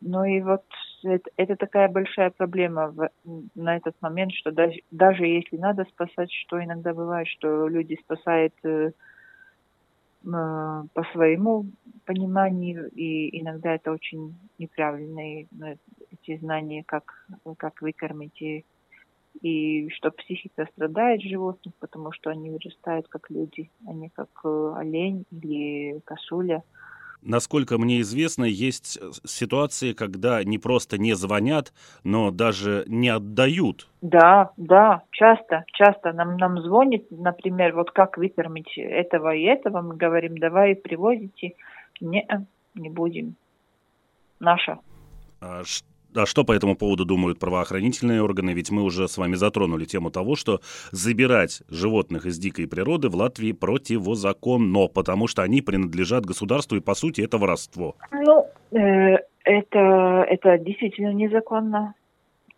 Ну 0.00 0.24
и 0.24 0.40
вот 0.40 0.64
это, 1.02 1.30
это 1.36 1.56
такая 1.56 1.88
большая 1.88 2.30
проблема 2.30 2.88
в, 2.88 3.10
на 3.54 3.76
этот 3.76 3.94
момент, 4.00 4.32
что 4.32 4.50
даже, 4.50 4.80
даже 4.90 5.26
если 5.26 5.56
надо 5.56 5.84
спасать, 5.84 6.32
что 6.32 6.62
иногда 6.62 6.92
бывает, 6.94 7.28
что 7.28 7.68
люди 7.68 7.98
спасают 8.02 8.54
э, 8.64 8.92
по 10.24 11.04
своему 11.12 11.66
пониманию, 12.06 12.90
и 12.90 13.40
иногда 13.40 13.74
это 13.74 13.92
очень 13.92 14.34
неправильные 14.58 15.46
ну, 15.50 15.76
эти 16.10 16.38
знания, 16.38 16.82
как, 16.86 17.26
как 17.58 17.82
выкормить 17.82 18.40
и 18.40 18.64
и 19.42 19.88
что 19.90 20.10
психика 20.10 20.66
страдает 20.72 21.20
животных, 21.20 21.74
потому 21.80 22.12
что 22.12 22.30
они 22.30 22.50
вырастают 22.50 23.08
как 23.08 23.30
люди, 23.30 23.70
а 23.86 23.92
не 23.92 24.08
как 24.08 24.28
э, 24.44 24.74
олень 24.76 25.24
или 25.30 26.00
косуля. 26.04 26.62
Насколько 27.24 27.78
мне 27.78 28.02
известно, 28.02 28.44
есть 28.44 28.98
ситуации, 29.24 29.94
когда 29.94 30.44
не 30.44 30.58
просто 30.58 30.98
не 30.98 31.14
звонят, 31.14 31.72
но 32.02 32.30
даже 32.30 32.84
не 32.86 33.08
отдают. 33.08 33.88
Да, 34.02 34.50
да, 34.58 35.02
часто, 35.10 35.64
часто 35.72 36.12
нам, 36.12 36.36
нам 36.36 36.60
звонит, 36.60 37.06
например, 37.10 37.74
вот 37.74 37.90
как 37.92 38.18
выкормить 38.18 38.76
этого 38.76 39.34
и 39.34 39.42
этого, 39.44 39.80
мы 39.80 39.96
говорим, 39.96 40.36
давай 40.36 40.76
привозите. 40.76 41.54
Не, 42.00 42.26
не 42.74 42.90
будем. 42.90 43.36
Наша. 44.38 44.78
А 45.40 45.62
а 46.14 46.26
что 46.26 46.44
по 46.44 46.52
этому 46.52 46.76
поводу 46.76 47.04
думают 47.04 47.38
правоохранительные 47.38 48.22
органы? 48.22 48.50
Ведь 48.50 48.70
мы 48.70 48.82
уже 48.82 49.08
с 49.08 49.18
вами 49.18 49.34
затронули 49.34 49.84
тему 49.84 50.10
того, 50.10 50.36
что 50.36 50.60
забирать 50.90 51.62
животных 51.68 52.26
из 52.26 52.38
дикой 52.38 52.66
природы 52.66 53.08
в 53.08 53.16
Латвии 53.16 53.52
противозаконно, 53.52 54.88
потому 54.88 55.26
что 55.26 55.42
они 55.42 55.60
принадлежат 55.62 56.26
государству, 56.26 56.76
и 56.76 56.80
по 56.80 56.94
сути 56.94 57.20
это 57.20 57.38
воровство. 57.38 57.96
Ну, 58.12 58.46
э, 58.72 59.18
это, 59.44 60.26
это 60.28 60.58
действительно 60.58 61.12
незаконно. 61.12 61.94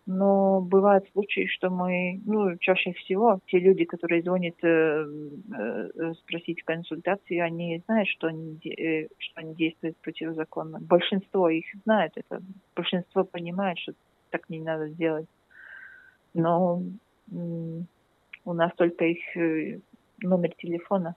Но 0.09 0.61
бывают 0.61 1.05
случаи, 1.11 1.47
что 1.47 1.69
мы, 1.69 2.21
ну, 2.25 2.57
чаще 2.59 2.93
всего 2.93 3.41
те 3.47 3.59
люди, 3.59 3.83
которые 3.83 4.21
звонят 4.21 4.55
э, 4.63 5.05
э, 5.53 6.13
спросить 6.13 6.63
консультации, 6.63 7.39
они 7.39 7.83
знают, 7.85 8.07
что 8.07 8.27
они, 8.27 8.57
э, 8.63 9.09
что 9.17 9.41
они 9.41 9.53
действуют 9.55 9.97
противозаконно. 9.97 10.79
Большинство 10.79 11.49
их 11.49 11.65
знает 11.83 12.13
это. 12.15 12.41
Большинство 12.73 13.25
понимает, 13.25 13.79
что 13.79 13.91
так 14.29 14.49
не 14.49 14.61
надо 14.61 14.87
делать. 14.87 15.27
Но 16.33 16.81
э, 17.29 17.81
у 18.45 18.53
нас 18.53 18.71
только 18.77 19.03
их 19.03 19.35
э, 19.35 19.81
номер 20.21 20.53
телефона. 20.55 21.15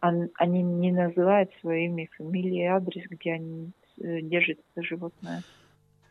Они 0.00 0.60
не 0.60 0.90
называют 0.90 1.52
своими 1.60 2.10
фамилии 2.16 2.64
и 2.64 2.66
адрес, 2.66 3.04
где 3.08 3.34
они 3.34 3.70
э, 3.98 4.22
держат 4.22 4.58
это 4.74 4.84
животное. 4.84 5.42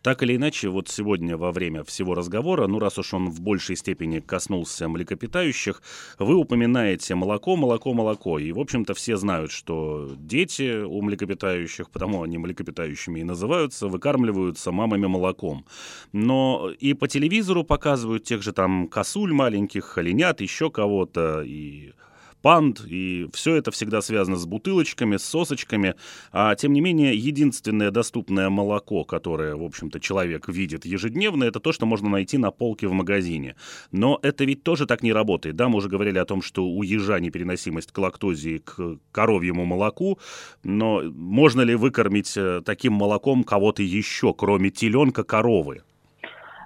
Так 0.04 0.22
или 0.22 0.36
иначе, 0.36 0.68
вот 0.68 0.90
сегодня 0.90 1.38
во 1.38 1.54
время 1.54 1.86
всего 1.86 2.14
разговора, 2.14 2.68
ну 2.68 2.78
раз 2.78 3.00
уж 3.00 3.14
он 3.14 3.30
в 3.30 3.40
большей 3.40 3.78
степени 3.78 4.20
коснулся 4.20 4.90
млекопитающих, 4.90 5.82
вы 6.20 6.36
упоминаете 6.36 7.16
молоко, 7.16 7.56
молоко, 7.56 7.94
молоко. 7.94 8.38
И, 8.38 8.52
в 8.52 8.60
общем-то, 8.60 8.94
все 8.96 9.16
знают, 9.16 9.52
что 9.52 10.12
дети 10.18 10.84
у 10.84 11.02
млекопитающих, 11.02 11.90
потому 11.90 12.22
они 12.22 12.38
млекопитающими 12.38 13.22
и 13.22 13.24
называются, 13.24 13.88
выкармливаются 13.88 14.74
мамами 14.74 15.06
молоком. 15.06 15.66
Но 16.12 16.70
и 16.78 16.94
по 16.94 17.08
телевизору 17.08 17.64
показывают 17.64 18.26
тех 18.26 18.44
же 18.44 18.52
там 18.52 18.90
косуль 18.90 19.32
маленьких, 19.32 19.98
оленят, 19.98 20.42
еще 20.42 20.70
кого-то, 20.70 21.44
и 21.46 21.94
панд, 22.44 22.84
и 22.86 23.28
все 23.34 23.56
это 23.56 23.72
всегда 23.72 24.02
связано 24.02 24.36
с 24.36 24.46
бутылочками, 24.46 25.16
с 25.16 25.24
сосочками, 25.24 25.96
а 26.32 26.54
тем 26.56 26.74
не 26.74 26.82
менее 26.82 27.16
единственное 27.16 27.90
доступное 27.90 28.50
молоко, 28.50 29.06
которое, 29.06 29.56
в 29.56 29.64
общем-то, 29.64 30.02
человек 30.02 30.50
видит 30.50 30.86
ежедневно, 30.86 31.46
это 31.46 31.62
то, 31.62 31.72
что 31.72 31.86
можно 31.86 32.10
найти 32.10 32.38
на 32.38 32.52
полке 32.52 32.88
в 32.88 32.92
магазине. 32.92 33.56
Но 33.92 34.20
это 34.22 34.44
ведь 34.44 34.64
тоже 34.64 34.86
так 34.86 35.04
не 35.04 35.14
работает, 35.14 35.56
да, 35.56 35.70
мы 35.70 35.78
уже 35.78 35.88
говорили 35.88 36.20
о 36.20 36.26
том, 36.26 36.42
что 36.42 36.66
у 36.66 36.84
ежа 36.84 37.20
непереносимость 37.20 37.94
к 37.94 37.98
лактозе 37.98 38.60
к 38.60 38.98
коровьему 39.14 39.64
молоку, 39.64 40.20
но 40.64 41.02
можно 41.02 41.62
ли 41.62 41.76
выкормить 41.76 42.34
э, 42.36 42.62
таким 42.66 42.92
молоком 42.92 43.46
кого-то 43.46 43.84
еще, 43.84 44.34
кроме 44.34 44.70
теленка 44.70 45.24
коровы? 45.24 45.84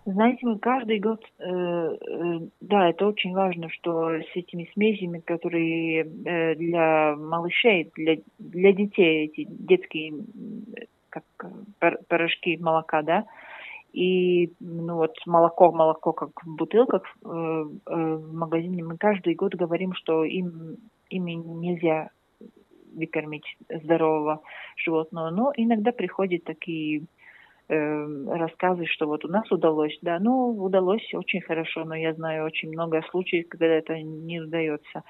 Знаете, 0.07 0.47
мы 0.47 0.57
каждый 0.57 0.99
год, 0.99 1.21
э, 1.37 1.43
э, 1.43 2.39
да, 2.61 2.89
это 2.89 3.07
очень 3.07 3.33
важно, 3.33 3.67
что 3.69 4.11
с 4.11 4.35
этими 4.35 4.69
смесями, 4.71 5.19
которые 5.19 6.03
э, 6.03 6.55
для 6.55 7.13
малышей, 7.17 7.91
для, 7.93 8.15
для 8.39 8.71
детей, 8.71 9.25
эти 9.25 9.45
детские 9.49 10.13
как 11.09 11.25
порошки 12.07 12.55
молока, 12.55 13.01
да, 13.01 13.25
и 13.91 14.53
ну 14.61 14.95
вот 14.95 15.13
молоко, 15.25 15.73
молоко 15.73 16.13
как 16.13 16.29
в 16.41 16.55
бутылках 16.55 17.03
э, 17.03 17.27
э, 17.27 17.65
в 17.85 18.33
магазине, 18.33 18.85
мы 18.85 18.95
каждый 18.95 19.35
год 19.35 19.55
говорим, 19.55 19.93
что 19.93 20.23
им, 20.23 20.77
ими 21.09 21.33
нельзя 21.33 22.11
выкормить 22.95 23.57
здорового 23.69 24.39
животного, 24.77 25.31
но 25.31 25.51
иногда 25.57 25.91
приходят 25.91 26.45
такие 26.45 27.01
э, 27.01 27.05
рассказы, 27.69 28.85
что 28.85 29.07
вот 29.07 29.25
у 29.25 29.27
нас 29.27 29.51
удалось, 29.51 29.97
да, 30.01 30.19
ну, 30.19 30.49
удалось 30.49 31.13
очень 31.13 31.41
хорошо, 31.41 31.83
но 31.83 31.95
я 31.95 32.13
знаю 32.13 32.45
очень 32.45 32.69
много 32.69 33.01
случаев, 33.09 33.47
когда 33.49 33.65
это 33.65 33.99
не 34.01 34.39
удается. 34.39 35.03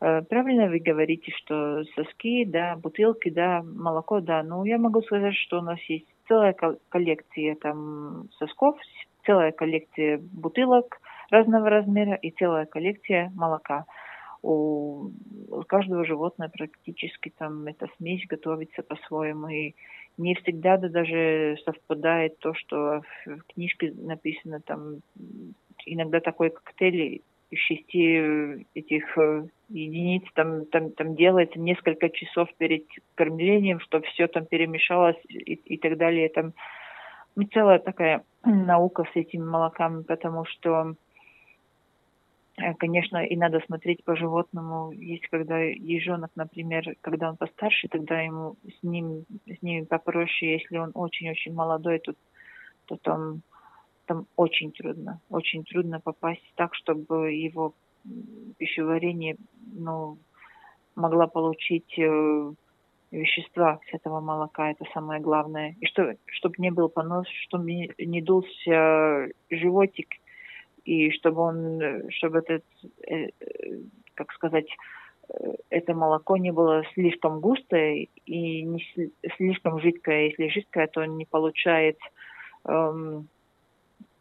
Э, 0.00 0.22
правильно 0.22 0.68
вы 0.68 0.78
говорите, 0.78 1.32
что 1.32 1.82
соски, 1.96 2.44
да, 2.44 2.76
бутылки, 2.76 3.30
да, 3.30 3.62
молоко, 3.62 4.20
да, 4.20 4.42
ну, 4.42 4.64
я 4.64 4.78
могу 4.78 5.02
сказать, 5.02 5.34
что 5.34 5.58
у 5.58 5.62
нас 5.62 5.80
есть 5.88 6.06
целая 6.28 6.54
коллекция 6.88 7.56
там 7.56 8.28
сосков, 8.38 8.76
целая 9.26 9.50
коллекция 9.52 10.18
бутылок 10.18 11.00
разного 11.30 11.68
размера 11.68 12.14
и 12.14 12.30
целая 12.30 12.66
коллекция 12.66 13.32
молока 13.34 13.86
у 14.42 15.10
каждого 15.66 16.04
животного 16.04 16.50
практически 16.50 17.32
там 17.36 17.66
эта 17.66 17.88
смесь 17.96 18.24
готовится 18.28 18.82
по-своему. 18.82 19.48
И 19.48 19.74
не 20.18 20.34
всегда 20.34 20.76
да, 20.76 20.88
даже 20.88 21.56
совпадает 21.64 22.38
то, 22.38 22.52
что 22.54 23.02
в 23.24 23.54
книжке 23.54 23.92
написано 23.96 24.60
там 24.60 25.00
иногда 25.86 26.20
такой 26.20 26.50
коктейль 26.50 27.22
из 27.50 27.58
шести 27.60 28.66
этих 28.74 29.16
единиц 29.70 30.24
там, 30.34 30.66
там, 30.66 30.90
там 30.90 31.14
делается 31.14 31.58
несколько 31.58 32.10
часов 32.10 32.48
перед 32.58 32.84
кормлением, 33.14 33.80
чтобы 33.80 34.06
все 34.06 34.26
там 34.26 34.44
перемешалось 34.44 35.16
и, 35.28 35.54
и 35.54 35.78
так 35.78 35.96
далее. 35.96 36.28
Там 36.28 36.52
ну, 37.36 37.44
целая 37.44 37.78
такая 37.78 38.22
наука 38.44 39.04
с 39.12 39.16
этими 39.16 39.44
молоками, 39.44 40.02
потому 40.02 40.44
что 40.44 40.94
Э, 41.07 41.07
конечно, 42.78 43.24
и 43.24 43.36
надо 43.36 43.60
смотреть 43.66 44.04
по 44.04 44.16
животному. 44.16 44.92
Есть 44.92 45.26
когда 45.28 45.58
ежонок, 45.58 46.30
например, 46.34 46.96
когда 47.00 47.30
он 47.30 47.36
постарше, 47.36 47.88
тогда 47.88 48.20
ему 48.20 48.56
с 48.64 48.82
ним, 48.82 49.24
с 49.46 49.62
ними 49.62 49.84
попроще. 49.84 50.52
Если 50.52 50.76
он 50.76 50.90
очень-очень 50.94 51.54
молодой, 51.54 51.98
то, 52.00 52.14
то 52.86 52.96
там, 52.96 53.42
там 54.06 54.26
очень 54.36 54.72
трудно. 54.72 55.20
Очень 55.30 55.64
трудно 55.64 56.00
попасть 56.00 56.42
так, 56.56 56.74
чтобы 56.74 57.32
его 57.32 57.74
пищеварение 58.58 59.36
ну, 59.72 60.18
могла 60.96 61.26
получить 61.26 61.98
э, 61.98 62.52
вещества 63.10 63.78
с 63.90 63.94
этого 63.94 64.20
молока. 64.20 64.70
Это 64.70 64.84
самое 64.94 65.20
главное. 65.20 65.76
И 65.80 65.86
что, 65.86 66.16
чтобы 66.26 66.56
не 66.58 66.70
был 66.70 66.88
понос, 66.88 67.28
чтобы 67.46 67.72
не, 67.72 67.90
не 67.98 68.20
дулся 68.20 69.28
животик– 69.50 70.08
и 70.88 71.10
чтобы 71.10 71.42
он, 71.42 72.10
чтобы 72.10 72.38
этот, 72.38 72.64
э, 73.06 73.28
как 74.14 74.32
сказать, 74.32 74.66
э, 75.28 75.54
это 75.68 75.92
молоко 75.92 76.38
не 76.38 76.50
было 76.50 76.82
слишком 76.94 77.40
густое 77.40 78.08
и 78.24 78.62
не 78.62 79.12
слишком 79.36 79.80
жидкое. 79.80 80.28
Если 80.28 80.48
жидкое, 80.48 80.86
то 80.86 81.02
он 81.02 81.18
не 81.18 81.26
получает 81.26 81.98
эм, 82.64 83.28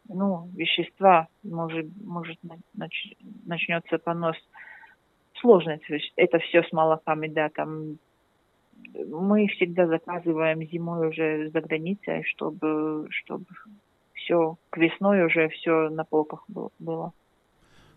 ну, 0.10 0.50
вещества, 0.56 1.28
может, 1.44 1.88
может 2.04 2.38
нач, 2.74 3.14
начнется 3.46 3.98
понос. 3.98 4.38
Сложно 5.40 5.80
это 6.18 6.40
все 6.40 6.64
с 6.64 6.72
молоками, 6.74 7.28
да, 7.28 7.50
там 7.50 7.98
мы 9.08 9.48
всегда 9.48 9.88
заказываем 9.88 10.64
зимой 10.64 11.08
уже 11.08 11.50
за 11.50 11.62
границей, 11.62 12.24
чтобы, 12.24 13.08
чтобы 13.10 13.46
все 14.28 14.58
к 14.70 14.78
весной 14.78 15.26
уже 15.26 15.48
все 15.50 15.90
на 15.90 16.04
полках 16.04 16.44
было. 16.80 17.14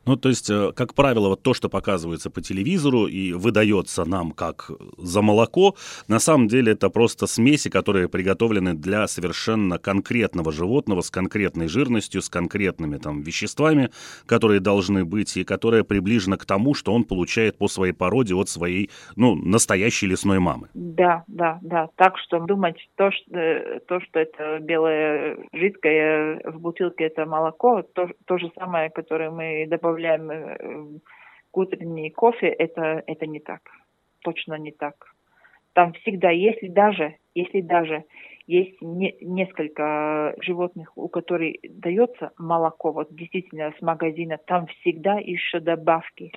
Ну, 0.07 0.17
то 0.17 0.31
есть, 0.31 0.49
э, 0.49 0.73
как 0.75 0.95
правило, 0.95 1.29
вот 1.29 1.43
то, 1.43 1.53
что 1.53 1.69
показывается 1.69 2.31
по 2.31 2.41
телевизору 2.41 3.07
и 3.07 3.33
выдается 3.33 4.05
нам 4.05 4.33
как 4.33 4.71
за 4.97 5.21
молоко, 5.21 5.75
на 6.09 6.19
самом 6.19 6.49
деле 6.49 6.73
это 6.73 6.89
просто 6.89 7.27
смеси, 7.27 7.69
которые 7.69 8.09
приготовлены 8.09 8.75
для 8.75 9.07
совершенно 9.07 9.79
конкретного 9.79 10.53
животного 10.53 11.03
с 11.03 11.11
конкретной 11.11 11.69
жирностью, 11.69 12.23
с 12.23 12.31
конкретными 12.31 12.97
там 12.97 13.21
веществами, 13.23 13.91
которые 14.27 14.61
должны 14.61 15.05
быть 15.05 15.37
и 15.37 15.45
которые 15.45 15.85
приближены 15.85 16.39
к 16.39 16.47
тому, 16.47 16.75
что 16.75 16.95
он 16.95 17.05
получает 17.05 17.59
по 17.59 17.69
своей 17.69 17.93
породе 17.93 18.35
от 18.35 18.49
своей, 18.49 18.91
ну, 19.17 19.35
настоящей 19.35 20.07
лесной 20.07 20.39
мамы. 20.39 20.69
Да, 20.73 21.25
да, 21.27 21.59
да. 21.61 21.89
Так 21.97 22.17
что 22.19 22.41
думать 22.41 22.89
то, 22.97 23.11
что, 23.13 23.39
э, 23.39 23.81
то, 23.87 24.01
что 24.01 24.19
это 24.19 24.61
белое 24.61 25.37
жидкое 25.53 26.41
в 26.45 26.59
бутылке, 26.59 27.05
это 27.05 27.27
молоко, 27.27 27.83
то, 27.83 28.09
то 28.25 28.39
же 28.39 28.51
самое, 28.59 28.89
которое 28.89 29.31
мы 29.31 29.67
добавляем 29.69 29.90
добавляем 29.91 30.31
э, 30.31 30.99
к 31.51 31.57
утренний 31.57 32.11
кофе, 32.11 32.49
это, 32.49 33.03
это 33.07 33.27
не 33.27 33.41
так. 33.41 33.61
Точно 34.21 34.55
не 34.55 34.71
так. 34.71 34.95
Там 35.73 35.93
всегда, 35.95 36.31
если 36.31 36.69
даже, 36.69 37.17
если 37.35 37.61
даже 37.61 38.05
есть 38.47 38.81
не, 38.81 39.17
несколько 39.21 40.35
животных, 40.41 40.93
у 40.97 41.09
которых 41.09 41.57
дается 41.69 42.33
молоко, 42.39 42.93
вот 42.93 43.15
действительно 43.15 43.73
с 43.79 43.83
магазина, 43.83 44.39
там 44.39 44.67
всегда 44.67 45.19
еще 45.19 45.61
добавки. 45.61 46.33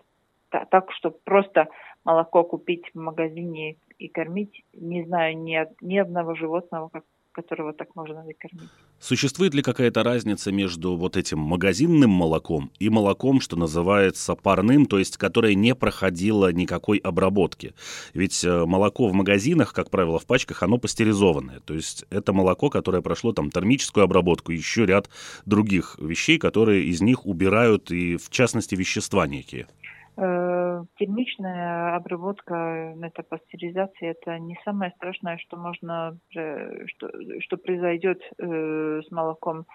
Так, 0.49 0.69
так 0.69 0.91
что 0.91 1.11
просто 1.11 1.67
молоко 2.03 2.43
купить 2.43 2.85
в 2.93 2.99
магазине 2.99 3.77
и 3.97 4.07
кормить, 4.07 4.63
не 4.73 5.03
знаю 5.03 5.37
ни, 5.37 5.59
ни 5.81 5.97
одного 5.97 6.35
животного, 6.35 6.89
как, 6.89 7.03
которого 7.33 7.73
так 7.73 7.95
можно 7.95 8.23
накормить. 8.23 8.69
Существует 8.99 9.53
ли 9.53 9.61
какая-то 9.61 10.03
разница 10.03 10.51
между 10.51 10.95
вот 10.95 11.17
этим 11.17 11.39
магазинным 11.39 12.09
молоком 12.09 12.71
и 12.79 12.89
молоком, 12.89 13.41
что 13.41 13.57
называется 13.57 14.35
парным, 14.35 14.85
то 14.85 14.99
есть 14.99 15.17
которое 15.17 15.55
не 15.55 15.75
проходило 15.75 16.53
никакой 16.53 16.99
обработки? 16.99 17.73
Ведь 18.13 18.45
э, 18.45 18.65
молоко 18.65 19.07
в 19.07 19.13
магазинах, 19.13 19.73
как 19.73 19.89
правило, 19.89 20.19
в 20.19 20.25
пачках, 20.25 20.63
оно 20.63 20.77
пастеризованное. 20.77 21.59
То 21.59 21.73
есть 21.73 22.05
это 22.09 22.31
молоко, 22.31 22.69
которое 22.69 23.01
прошло 23.01 23.33
там 23.33 23.51
термическую 23.51 24.05
обработку, 24.05 24.51
еще 24.53 24.85
ряд 24.85 25.09
других 25.45 25.97
вещей, 25.99 26.37
которые 26.37 26.85
из 26.85 27.01
них 27.01 27.25
убирают 27.25 27.91
и, 27.91 28.15
в 28.15 28.29
частности, 28.29 28.75
вещества 28.75 29.27
некие. 29.27 29.67
Э, 30.15 30.83
термичная 30.97 31.95
обработка, 31.95 32.95
это 33.01 33.23
пастеризация, 33.23 34.11
это 34.11 34.37
не 34.37 34.59
самое 34.63 34.91
страшное, 34.91 35.37
что 35.39 35.57
можно, 35.57 36.19
что, 36.29 37.09
что 37.39 37.57
произойдет 37.57 38.21
э, 38.37 39.01
с 39.01 39.11
молоком. 39.11 39.65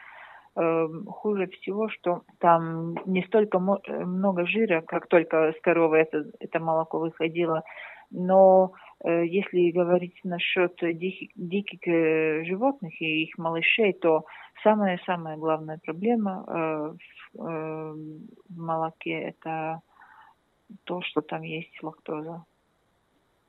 Э, 0.55 0.87
хуже 1.09 1.49
всего, 1.49 1.89
что 1.89 2.23
там 2.39 2.95
не 3.05 3.25
столько 3.25 3.59
много 3.59 4.47
жира, 4.47 4.81
как 4.83 5.09
только 5.09 5.53
с 5.59 5.61
коровы 5.61 5.99
это, 5.99 6.25
это 6.39 6.61
молоко 6.61 7.01
выходило, 7.01 7.65
но 8.11 8.73
если 9.05 9.71
говорить 9.71 10.19
насчет 10.25 10.75
диких, 10.81 11.31
диких 11.37 12.47
животных 12.47 13.01
и 13.03 13.25
их 13.25 13.37
малышей, 13.39 13.93
то 13.93 14.25
самая-самая 14.63 15.37
главная 15.37 15.79
проблема 15.85 16.97
в 17.35 17.87
молоке 18.49 19.13
это 19.13 19.83
то, 20.85 21.03
что 21.03 21.21
там 21.21 21.43
есть 21.43 21.83
лактоза. 21.83 22.45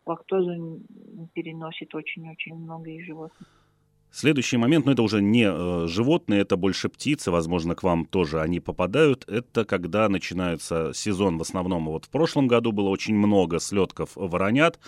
Лактозу 0.06 0.82
переносит 1.34 1.94
очень-очень 1.94 2.56
многие 2.56 3.04
животные. 3.04 3.48
Следующий 4.12 4.58
момент, 4.58 4.86
но 4.86 4.90
ну, 4.90 4.94
это 4.94 5.04
уже 5.04 5.22
не 5.22 5.48
э, 5.48 5.88
животные, 5.88 6.42
это 6.42 6.58
больше 6.58 6.90
птицы, 6.90 7.30
возможно, 7.30 7.76
к 7.76 7.84
вам 7.84 8.06
тоже 8.06 8.42
они 8.42 8.60
попадают. 8.60 9.24
Это 9.30 9.66
когда 9.66 10.10
начинается 10.10 10.92
сезон 10.96 11.38
в 11.38 11.44
основном. 11.44 11.86
Вот 11.86 12.06
в 12.06 12.10
прошлом 12.10 12.48
году 12.48 12.72
было 12.72 12.90
очень 12.90 13.14
много 13.14 13.60
слетков 13.60 14.12
воронят, 14.16 14.80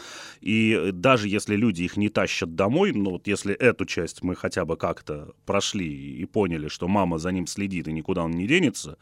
и 0.42 0.90
даже 0.92 1.28
если 1.28 1.56
люди 1.56 1.84
их 1.84 1.98
не 1.98 2.10
тащат 2.10 2.56
домой, 2.56 2.94
ну 2.94 3.12
вот 3.12 3.28
если 3.28 3.54
эту 3.54 3.86
часть 3.86 4.24
мы 4.24 4.36
хотя 4.36 4.66
бы 4.66 4.76
как-то 4.76 5.34
прошли 5.46 5.88
и 5.88 6.26
поняли, 6.26 6.68
что 6.68 6.88
мама 6.88 7.20
за 7.20 7.32
ним 7.32 7.46
следит 7.46 7.88
и 7.88 7.94
никуда 7.94 8.24
он 8.24 8.32
не 8.32 8.48
денется, 8.48 8.98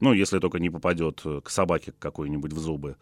ну 0.00 0.12
если 0.12 0.38
только 0.38 0.58
не 0.58 0.68
попадет 0.68 1.22
к 1.42 1.48
собаке 1.48 1.94
какой-нибудь 1.98 2.52
в 2.52 2.58
зубы, 2.58 2.96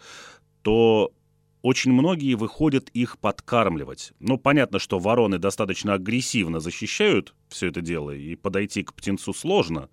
то 0.63 1.13
очень 1.63 1.93
многие 1.93 2.35
выходят 2.35 2.89
их 2.91 3.19
подкармливать. 3.19 4.13
Ну, 4.19 4.39
понятно, 4.39 4.79
что 4.79 4.99
вороны 4.99 5.39
достаточно 5.39 5.95
агрессивно 5.95 6.61
защищают 6.61 7.35
все 7.49 7.69
это 7.69 7.81
дело, 7.81 8.13
и 8.13 8.35
подойти 8.37 8.83
к 8.83 8.95
птенцу 8.95 9.35
сложно 9.35 9.89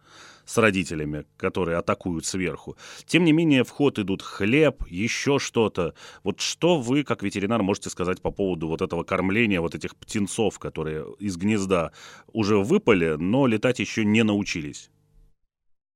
с 0.45 0.58
родителями, 0.58 1.25
которые 1.36 1.77
атакуют 1.77 2.25
сверху. 2.25 2.77
Тем 3.06 3.25
не 3.25 3.34
менее, 3.34 3.63
в 3.63 3.69
ход 3.69 3.99
идут 3.99 4.21
хлеб, 4.21 4.84
еще 4.89 5.39
что-то. 5.39 5.93
Вот 6.23 6.39
что 6.39 6.80
вы, 6.80 7.03
как 7.03 7.21
ветеринар, 7.21 7.62
можете 7.63 7.89
сказать 7.89 8.21
по 8.21 8.32
поводу 8.32 8.67
вот 8.67 8.82
этого 8.82 9.03
кормления 9.03 9.60
вот 9.60 9.75
этих 9.75 9.95
птенцов, 9.95 10.58
которые 10.58 11.06
из 11.19 11.36
гнезда 11.36 11.91
уже 12.32 12.58
выпали, 12.58 13.15
но 13.19 13.45
летать 13.45 13.80
еще 13.80 14.06
не 14.06 14.23
научились? 14.23 14.89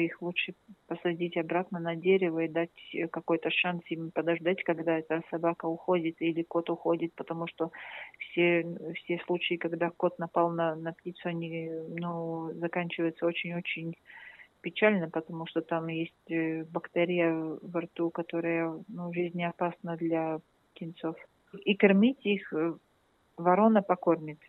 Их 0.06 0.22
лучше 0.22 0.54
посадить 0.88 1.38
обратно 1.38 1.80
на 1.80 1.96
дерево 1.96 2.40
и 2.40 2.48
дать 2.48 2.70
э, 2.94 3.08
какой-то 3.08 3.50
шанс 3.50 3.82
им 3.90 4.12
подождать, 4.12 4.64
когда 4.64 5.00
эта 5.00 5.22
собака 5.30 5.66
уходит 5.66 6.22
или 6.22 6.44
кот 6.44 6.70
уходит, 6.70 7.14
потому 7.14 7.48
что 7.48 7.72
все, 8.18 8.66
все 8.96 9.20
случаи, 9.26 9.56
когда 9.56 9.90
кот 9.90 10.20
напал 10.20 10.52
на, 10.52 10.76
на 10.76 10.94
птицу, 10.94 11.30
они 11.30 11.70
ну, 11.90 12.52
заканчиваются 12.54 13.26
очень-очень 13.26 13.96
печально, 14.62 15.10
потому 15.10 15.48
что 15.48 15.62
там 15.62 15.88
есть 15.88 16.30
э, 16.30 16.64
бактерия 16.64 17.34
во 17.62 17.82
рту, 17.82 18.10
которая 18.10 18.74
ну, 18.88 19.14
жизнеопасна 19.14 19.98
для 19.98 20.40
птенцов. 20.74 21.16
И 21.66 21.76
кормить 21.76 22.26
их 22.26 22.54
э, 22.54 22.74
ворона 23.38 23.82
покормит. 23.82 24.40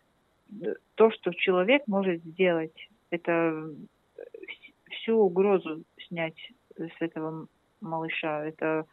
То, 0.95 1.11
что 1.11 1.33
человек 1.33 1.83
может 1.87 2.23
сделать, 2.25 2.89
это 3.11 3.71
всю 5.03 5.19
угрозу 5.19 5.83
снять 6.09 6.37
с 6.77 7.01
этого 7.01 7.47
малыша. 7.81 8.47
Это 8.47 8.87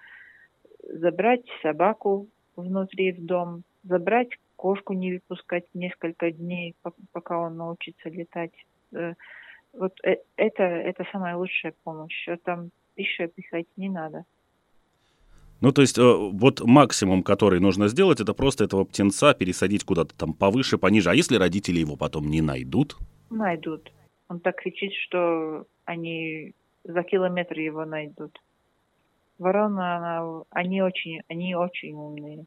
забрать 0.83 1.45
собаку 1.61 2.27
внутри 2.55 3.11
в 3.11 3.25
дом, 3.25 3.63
забрать 3.83 4.29
кошку, 4.55 4.93
не 4.93 5.13
выпускать 5.13 5.65
несколько 5.73 6.31
дней, 6.31 6.75
пока 7.11 7.39
он 7.39 7.57
научится 7.57 8.09
летать. 8.09 8.51
Э, 8.91 9.13
вот 9.73 9.93
э, 10.03 10.17
это, 10.35 10.63
это 10.63 11.05
самая 11.11 11.37
лучшая 11.37 11.73
помощь. 11.83 12.27
Там 12.43 12.71
пищу 12.95 13.27
пихать 13.29 13.67
не 13.77 13.89
надо. 13.89 14.25
Ну, 15.61 15.71
то 15.71 15.81
есть, 15.81 15.97
э, 15.97 16.01
вот 16.01 16.61
максимум, 16.61 17.23
который 17.23 17.59
нужно 17.59 17.87
сделать, 17.87 18.19
это 18.19 18.33
просто 18.33 18.65
этого 18.65 18.83
птенца 18.83 19.33
пересадить 19.33 19.83
куда-то 19.85 20.15
там 20.15 20.33
повыше, 20.33 20.77
пониже. 20.77 21.09
А 21.09 21.15
если 21.15 21.37
родители 21.37 21.79
его 21.79 21.95
потом 21.95 22.29
не 22.29 22.41
найдут? 22.41 22.97
Найдут. 23.29 23.91
Он 24.27 24.39
так 24.39 24.57
кричит, 24.57 24.93
что 24.93 25.65
они 25.89 26.53
за 26.83 27.01
километр 27.01 27.57
его 27.57 27.83
найдут. 27.83 28.39
Ворона, 29.39 29.97
она, 29.97 30.43
они 30.51 30.83
очень, 30.83 31.21
они 31.27 31.55
очень 31.55 31.93
умные. 31.93 32.45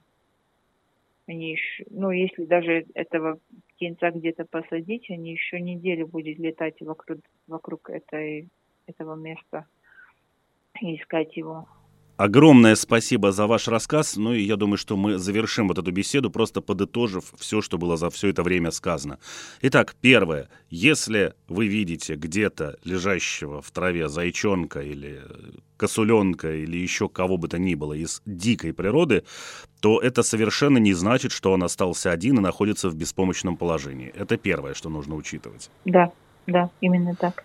Они 1.26 1.52
еще, 1.52 1.84
ну, 1.90 2.12
если 2.12 2.44
даже 2.44 2.86
этого 2.94 3.40
птенца 3.74 4.10
где-то 4.10 4.44
посадить, 4.44 5.10
они 5.10 5.32
еще 5.32 5.60
неделю 5.60 6.06
будет 6.06 6.38
летать 6.38 6.80
вокруг, 6.80 7.18
вокруг 7.48 7.90
этой, 7.90 8.48
этого 8.86 9.16
места 9.16 9.66
и 10.80 10.96
искать 10.96 11.36
его. 11.36 11.66
Огромное 12.22 12.76
спасибо 12.76 13.32
за 13.32 13.48
ваш 13.48 13.66
рассказ. 13.66 14.14
Ну 14.16 14.32
и 14.32 14.42
я 14.42 14.54
думаю, 14.54 14.76
что 14.76 14.96
мы 14.96 15.18
завершим 15.18 15.66
вот 15.66 15.78
эту 15.78 15.90
беседу, 15.90 16.30
просто 16.30 16.60
подытожив 16.60 17.24
все, 17.36 17.60
что 17.60 17.78
было 17.78 17.96
за 17.96 18.10
все 18.10 18.28
это 18.28 18.44
время 18.44 18.70
сказано. 18.70 19.18
Итак, 19.60 19.96
первое. 20.00 20.48
Если 20.70 21.34
вы 21.48 21.66
видите 21.66 22.14
где-то 22.14 22.76
лежащего 22.84 23.60
в 23.60 23.68
траве 23.72 24.08
зайчонка 24.08 24.82
или 24.82 25.20
косуленка 25.76 26.54
или 26.54 26.76
еще 26.76 27.08
кого 27.08 27.38
бы 27.38 27.48
то 27.48 27.58
ни 27.58 27.74
было 27.74 27.94
из 27.94 28.22
дикой 28.24 28.72
природы, 28.72 29.24
то 29.80 29.98
это 29.98 30.22
совершенно 30.22 30.78
не 30.78 30.94
значит, 30.94 31.32
что 31.32 31.50
он 31.50 31.64
остался 31.64 32.12
один 32.12 32.38
и 32.38 32.40
находится 32.40 32.88
в 32.88 32.94
беспомощном 32.94 33.56
положении. 33.56 34.12
Это 34.14 34.36
первое, 34.36 34.74
что 34.74 34.88
нужно 34.90 35.16
учитывать. 35.16 35.70
Да, 35.84 36.12
да, 36.46 36.70
именно 36.80 37.16
так. 37.16 37.44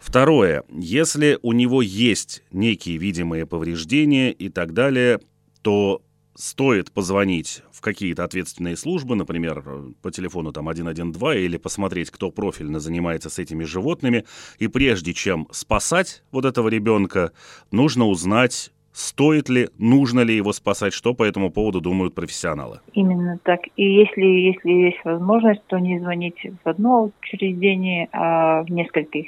Второе. 0.00 0.64
Если 0.70 1.38
у 1.42 1.52
него 1.52 1.82
есть 1.82 2.42
некие 2.50 2.96
видимые 2.96 3.46
повреждения 3.46 4.32
и 4.32 4.48
так 4.48 4.72
далее, 4.72 5.20
то 5.62 6.02
стоит 6.34 6.90
позвонить 6.90 7.62
в 7.70 7.82
какие-то 7.82 8.24
ответственные 8.24 8.76
службы, 8.76 9.14
например, 9.14 9.62
по 10.02 10.10
телефону 10.10 10.52
там 10.52 10.72
112 10.72 11.36
или 11.36 11.58
посмотреть, 11.58 12.10
кто 12.10 12.30
профильно 12.30 12.80
занимается 12.80 13.28
с 13.28 13.38
этими 13.38 13.64
животными. 13.64 14.24
И 14.58 14.68
прежде 14.68 15.12
чем 15.12 15.46
спасать 15.50 16.22
вот 16.32 16.46
этого 16.46 16.68
ребенка, 16.68 17.32
нужно 17.70 18.06
узнать, 18.06 18.72
стоит 18.92 19.50
ли, 19.50 19.68
нужно 19.76 20.20
ли 20.20 20.34
его 20.34 20.54
спасать, 20.54 20.94
что 20.94 21.12
по 21.12 21.24
этому 21.24 21.50
поводу 21.50 21.82
думают 21.82 22.14
профессионалы. 22.14 22.80
Именно 22.94 23.38
так. 23.42 23.60
И 23.76 23.84
если, 23.84 24.22
если 24.22 24.70
есть 24.70 25.04
возможность, 25.04 25.64
то 25.66 25.78
не 25.78 25.98
звонить 26.00 26.40
в 26.64 26.68
одно 26.68 27.12
учреждение, 27.22 28.08
а 28.12 28.62
в 28.62 28.70
нескольких 28.70 29.26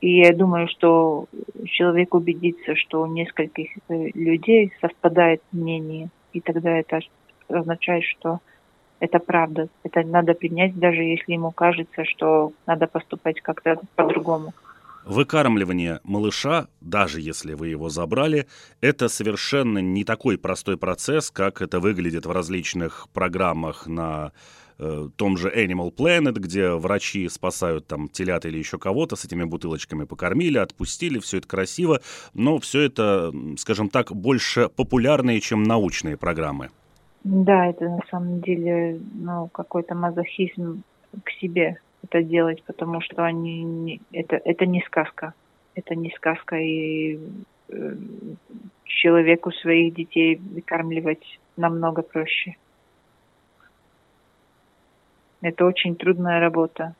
и 0.00 0.18
я 0.18 0.34
думаю, 0.34 0.68
что 0.68 1.26
человек 1.64 2.14
убедится, 2.14 2.76
что 2.76 3.02
у 3.02 3.06
нескольких 3.06 3.70
э, 3.88 4.10
людей 4.14 4.72
совпадает 4.80 5.42
мнение, 5.52 6.10
и 6.32 6.40
тогда 6.40 6.70
это 6.78 7.00
означает, 7.48 8.04
что 8.04 8.40
это 9.00 9.18
правда. 9.18 9.68
Это 9.84 10.02
надо 10.02 10.34
принять, 10.34 10.78
даже 10.78 11.02
если 11.02 11.32
ему 11.32 11.50
кажется, 11.50 12.04
что 12.04 12.52
надо 12.66 12.86
поступать 12.86 13.40
как-то 13.40 13.78
по-другому. 13.94 14.52
Выкармливание 15.04 16.00
малыша, 16.02 16.66
даже 16.80 17.20
если 17.20 17.54
вы 17.54 17.68
его 17.68 17.88
забрали, 17.88 18.48
это 18.80 19.08
совершенно 19.08 19.78
не 19.78 20.04
такой 20.04 20.36
простой 20.36 20.76
процесс, 20.76 21.30
как 21.30 21.62
это 21.62 21.78
выглядит 21.78 22.26
в 22.26 22.32
различных 22.32 23.06
программах 23.14 23.86
на 23.86 24.32
э, 24.78 25.08
том 25.16 25.36
же 25.36 25.48
Animal 25.48 25.94
Planet, 25.94 26.32
где 26.32 26.70
врачи 26.70 27.28
спасают 27.28 27.86
там 27.86 28.08
телят 28.08 28.44
или 28.44 28.58
еще 28.58 28.78
кого-то, 28.78 29.16
с 29.16 29.24
этими 29.24 29.44
бутылочками 29.44 30.04
покормили, 30.04 30.58
отпустили, 30.58 31.18
все 31.18 31.38
это 31.38 31.48
красиво, 31.48 32.00
но 32.34 32.58
все 32.58 32.82
это, 32.82 33.32
скажем 33.58 33.88
так, 33.88 34.12
больше 34.12 34.68
популярные, 34.68 35.40
чем 35.40 35.62
научные 35.62 36.16
программы. 36.16 36.70
Да, 37.24 37.66
это 37.66 37.88
на 37.88 38.02
самом 38.10 38.40
деле 38.40 39.00
ну, 39.14 39.48
какой-то 39.48 39.94
мазохизм 39.94 40.82
к 41.24 41.30
себе 41.40 41.80
это 42.06 42.22
делать, 42.22 42.62
потому 42.64 43.00
что 43.00 43.24
они 43.24 43.62
не, 43.62 44.00
это, 44.12 44.40
это 44.44 44.66
не 44.66 44.80
сказка. 44.82 45.34
Это 45.74 45.94
не 45.94 46.10
сказка, 46.16 46.56
и 46.56 47.18
э, 47.68 47.94
человеку 48.84 49.52
своих 49.52 49.94
детей 49.94 50.36
выкармливать 50.36 51.38
намного 51.56 52.02
проще. 52.02 52.56
Это 55.40 55.64
очень 55.64 55.96
трудная 55.96 56.40
работа. 56.40 56.94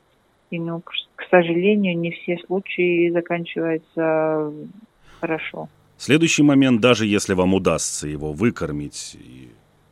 И, 0.50 0.58
ну, 0.58 0.80
к 0.80 1.22
сожалению, 1.30 1.98
не 1.98 2.12
все 2.12 2.38
случаи 2.46 3.10
заканчиваются 3.10 4.52
хорошо. 5.20 5.68
Следующий 5.98 6.42
момент, 6.42 6.80
даже 6.80 7.06
если 7.06 7.34
вам 7.34 7.54
удастся 7.54 8.06
его 8.06 8.32
выкормить 8.32 9.16
и 9.18 9.48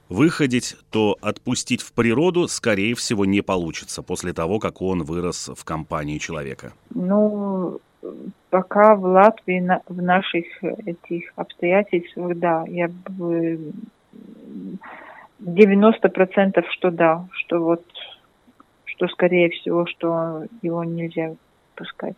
выходить, 0.09 0.77
то 0.91 1.17
отпустить 1.23 1.81
в 1.81 1.93
природу, 1.93 2.47
скорее 2.47 2.95
всего, 2.95 3.25
не 3.25 3.41
получится 3.41 4.03
после 4.03 4.33
того, 4.33 4.59
как 4.59 4.83
он 4.83 5.03
вырос 5.03 5.51
в 5.57 5.65
компании 5.65 6.19
человека. 6.19 6.73
Ну, 6.95 7.81
пока 8.51 8.95
в 8.95 9.05
Латвии 9.05 9.81
в 9.89 10.03
наших 10.03 10.45
этих 10.63 11.33
обстоятельствах, 11.37 12.39
да, 12.39 12.65
я 12.69 12.89
бы 12.89 13.73
90% 15.41 16.65
что 16.71 16.91
да, 16.91 17.27
что 17.33 17.59
вот 17.61 17.85
что, 18.95 19.09
скорее 19.09 19.51
всего, 19.51 19.87
что 19.87 20.47
его 20.63 20.85
нельзя 20.85 21.37
пускать. 21.75 22.17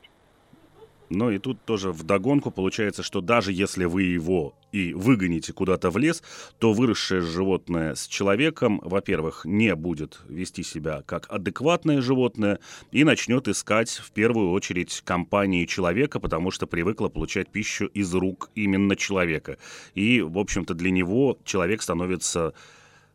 Но 1.08 1.30
и 1.30 1.38
тут 1.38 1.64
тоже 1.64 1.92
в 1.92 2.02
догонку 2.02 2.50
получается, 2.50 3.02
что 3.04 3.20
даже 3.20 3.52
если 3.52 3.84
вы 3.84 4.02
его 4.02 4.54
и 4.72 4.92
выгоните 4.92 5.52
куда-то 5.52 5.90
в 5.90 5.98
лес, 5.98 6.22
то 6.58 6.72
выросшее 6.72 7.20
животное 7.20 7.94
с 7.94 8.08
человеком, 8.08 8.80
во-первых, 8.82 9.44
не 9.44 9.74
будет 9.76 10.20
вести 10.28 10.64
себя 10.64 11.02
как 11.06 11.26
адекватное 11.30 12.00
животное 12.00 12.58
и 12.90 13.04
начнет 13.04 13.46
искать 13.46 13.90
в 13.90 14.10
первую 14.10 14.50
очередь 14.50 15.00
компании 15.04 15.64
человека, 15.64 16.18
потому 16.18 16.50
что 16.50 16.66
привыкло 16.66 17.08
получать 17.08 17.48
пищу 17.50 17.86
из 17.86 18.12
рук 18.12 18.50
именно 18.56 18.96
человека. 18.96 19.58
И, 19.94 20.20
в 20.20 20.38
общем-то, 20.38 20.74
для 20.74 20.90
него 20.90 21.38
человек 21.44 21.82
становится 21.82 22.52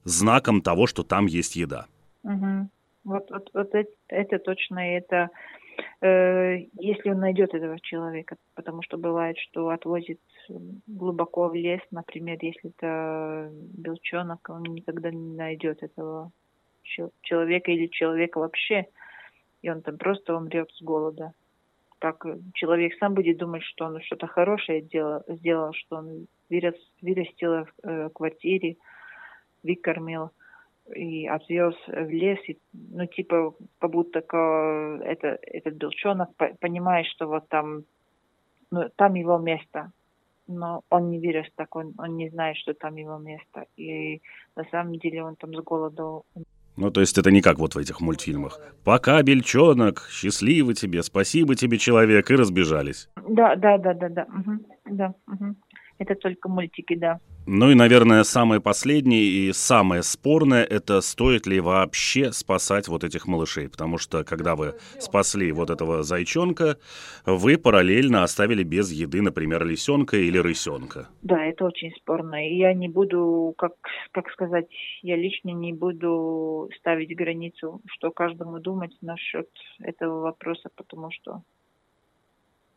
знаком 0.06 0.62
того, 0.62 0.88
что 0.88 1.04
там 1.04 1.26
есть 1.26 1.58
еда. 1.58 1.88
Угу. 2.24 2.70
Вот, 3.04 3.32
вот, 3.32 3.50
вот 3.54 3.74
это, 3.74 3.92
это 4.10 4.40
точно, 4.40 4.98
это 4.98 5.30
э, 6.02 6.66
если 6.80 7.10
он 7.10 7.20
найдет 7.20 7.54
этого 7.54 7.80
человека, 7.80 8.36
потому 8.54 8.84
что 8.84 8.98
бывает, 8.98 9.38
что 9.40 9.70
отвозит 9.70 10.20
глубоко 10.86 11.48
в 11.48 11.56
лес, 11.56 11.82
например, 11.90 12.38
если 12.42 12.70
это 12.70 13.50
белчонок, 13.52 14.48
он 14.50 14.64
никогда 14.64 15.10
не 15.10 15.36
найдет 15.36 15.82
этого 15.82 16.32
человека 17.22 17.72
или 17.72 17.88
человека 17.88 18.40
вообще, 18.40 18.86
и 19.62 19.70
он 19.70 19.82
там 19.82 19.98
просто 19.98 20.36
умрет 20.36 20.70
с 20.72 20.82
голода. 20.82 21.34
Так 22.00 22.26
человек 22.54 22.94
сам 23.00 23.14
будет 23.14 23.38
думать, 23.38 23.64
что 23.64 23.86
он 23.86 24.02
что-то 24.02 24.28
хорошее 24.28 24.82
делал, 24.82 25.24
сделал, 25.28 25.74
что 25.74 25.98
он 25.98 26.28
вырос, 26.50 26.76
вырастил 27.02 27.66
в 27.66 27.68
э, 27.84 28.10
квартире, 28.10 28.78
выкормил, 29.64 30.32
и 30.96 31.28
отвез 31.28 31.76
в 31.88 32.10
лес, 32.10 32.40
и, 32.48 32.58
ну, 32.74 33.06
типа, 33.06 33.54
как 33.80 33.92
будто 33.92 34.20
это, 34.20 35.40
этот 35.42 35.76
белчонок 35.76 36.30
понимает, 36.60 37.06
что 37.08 37.28
вот 37.28 37.48
там, 37.50 37.84
ну, 38.72 38.90
там 38.96 39.14
его 39.14 39.38
место, 39.38 39.92
но 40.48 40.82
он 40.90 41.10
не 41.10 41.20
вырос 41.20 41.48
так, 41.56 41.76
он, 41.76 41.94
он 41.98 42.18
не 42.18 42.30
знает, 42.30 42.58
что 42.58 42.74
там 42.74 42.96
его 42.96 43.18
место, 43.18 43.66
и 43.78 44.22
на 44.56 44.64
самом 44.72 44.98
деле 44.98 45.24
он 45.24 45.36
там 45.36 45.54
с 45.54 45.60
голоду 45.64 46.26
ну, 46.78 46.90
то 46.90 47.02
есть 47.02 47.18
это 47.18 47.32
не 47.32 47.42
как 47.42 47.60
вот 47.60 47.76
в 47.76 47.78
этих 47.78 48.00
мультфильмах. 48.00 48.60
Пока, 48.86 49.22
бельчонок, 49.22 50.08
счастливо 50.10 50.74
тебе, 50.74 51.04
спасибо 51.04 51.54
тебе, 51.56 51.78
человек, 51.78 52.32
и 52.32 52.36
разбежались. 52.36 53.10
Да, 53.28 53.56
да, 53.56 53.78
да, 53.78 53.94
да, 53.94 54.10
да. 54.10 54.24
Угу, 54.24 54.96
да 54.96 55.14
угу. 55.28 55.56
Это 56.02 56.16
только 56.16 56.50
мультики, 56.50 56.96
да. 56.96 57.20
Ну 57.46 57.70
и, 57.70 57.76
наверное, 57.76 58.24
самое 58.24 58.60
последнее 58.60 59.22
и 59.22 59.54
самое 59.54 60.02
спорное– 60.02 60.64
это 60.78 61.00
стоит 61.02 61.46
ли 61.46 61.60
вообще 61.60 62.32
спасать 62.32 62.88
вот 62.88 63.04
этих 63.04 63.28
малышей. 63.28 63.70
Потому 63.70 64.00
что, 64.00 64.24
когда 64.24 64.56
вы 64.56 64.74
спасли 64.98 65.52
вот 65.52 65.70
этого 65.70 66.02
зайчонка, 66.02 66.80
вы 67.24 67.60
параллельно 67.60 68.24
оставили 68.24 68.64
без 68.64 68.92
еды, 68.92 69.22
например, 69.22 69.64
лисенка 69.64 70.18
или 70.18 70.40
рысенка. 70.40 71.08
Да, 71.22 71.46
это 71.46 71.66
очень 71.66 71.92
спорно. 71.98 72.50
И 72.50 72.56
я 72.56 72.74
не 72.74 72.90
буду, 72.90 73.54
как, 73.56 73.74
как 74.10 74.32
сказать, 74.32 74.66
я 75.04 75.16
лично 75.16 75.52
не 75.52 75.72
буду 75.72 76.68
ставить 76.80 77.16
границу, 77.16 77.80
что 77.86 78.10
каждому 78.10 78.60
думать 78.60 78.98
насчет 79.02 79.50
этого 79.80 80.22
вопроса, 80.22 80.70
потому 80.76 81.12
что 81.12 81.44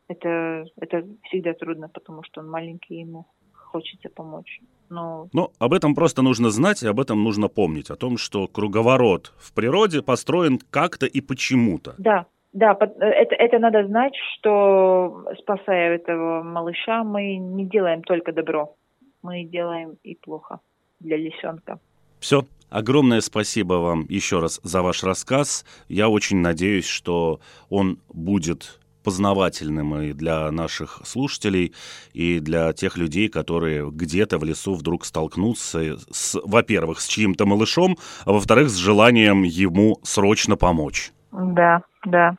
это, 0.07 0.65
это 0.79 1.05
всегда 1.23 1.53
трудно, 1.53 1.89
потому 1.89 2.23
что 2.23 2.41
он 2.41 2.49
маленький 2.49 2.99
ему 2.99 3.25
хочется 3.53 4.09
помочь. 4.09 4.61
Но... 4.89 5.27
Но 5.33 5.51
об 5.59 5.73
этом 5.73 5.95
просто 5.95 6.21
нужно 6.21 6.49
знать, 6.49 6.83
и 6.83 6.87
об 6.87 6.99
этом 6.99 7.23
нужно 7.23 7.47
помнить, 7.49 7.89
о 7.89 7.95
том, 7.95 8.17
что 8.17 8.47
круговорот 8.47 9.33
в 9.37 9.53
природе 9.53 10.01
построен 10.01 10.59
как-то 10.69 11.05
и 11.05 11.21
почему-то. 11.21 11.95
Да, 11.97 12.25
да, 12.53 12.77
это, 12.99 13.35
это 13.35 13.59
надо 13.59 13.85
знать, 13.85 14.13
что 14.33 15.25
спасая 15.39 15.95
этого 15.95 16.43
малыша, 16.43 17.03
мы 17.03 17.35
не 17.35 17.65
делаем 17.65 18.01
только 18.01 18.31
добро, 18.31 18.75
мы 19.23 19.43
делаем 19.43 19.97
и 20.03 20.15
плохо 20.15 20.59
для 20.99 21.17
лисенка. 21.17 21.79
Все, 22.19 22.45
Огромное 22.69 23.21
спасибо 23.21 23.75
вам 23.75 24.05
еще 24.09 24.39
раз 24.39 24.59
за 24.63 24.81
ваш 24.81 25.03
рассказ. 25.03 25.65
Я 25.87 26.09
очень 26.09 26.37
надеюсь, 26.37 26.87
что 26.87 27.39
он 27.69 27.99
будет 28.09 28.79
познавательным 29.05 29.95
и 30.01 30.11
для 30.13 30.51
наших 30.51 30.99
слушателей, 31.05 31.73
и 32.13 32.39
для 32.39 32.73
тех 32.73 32.97
людей, 32.97 33.29
которые 33.29 33.89
где-то 33.89 34.37
в 34.37 34.43
лесу 34.43 34.73
вдруг 34.73 35.05
столкнутся, 35.05 35.97
с, 36.11 36.37
во-первых, 36.43 36.99
с 36.99 37.07
чьим-то 37.07 37.45
малышом, 37.45 37.97
а 38.25 38.33
во-вторых, 38.33 38.69
с 38.69 38.75
желанием 38.75 39.43
ему 39.43 39.99
срочно 40.03 40.57
помочь. 40.57 41.11
Да, 41.31 41.83
да. 42.05 42.35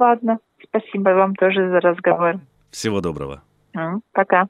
Ладно, 0.00 0.38
спасибо 0.62 1.10
вам 1.10 1.34
тоже 1.34 1.70
за 1.70 1.80
разговор. 1.80 2.40
Всего 2.70 3.00
доброго. 3.00 3.42
Пока. 4.12 4.48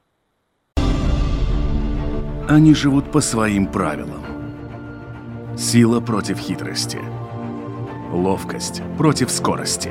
Они 2.49 2.75
живут 2.75 3.11
по 3.11 3.21
своим 3.21 3.67
правилам. 3.67 4.23
Сила 5.57 6.01
против 6.01 6.39
хитрости. 6.39 7.01
Ловкость 8.13 8.83
против 8.97 9.31
скорости. 9.31 9.91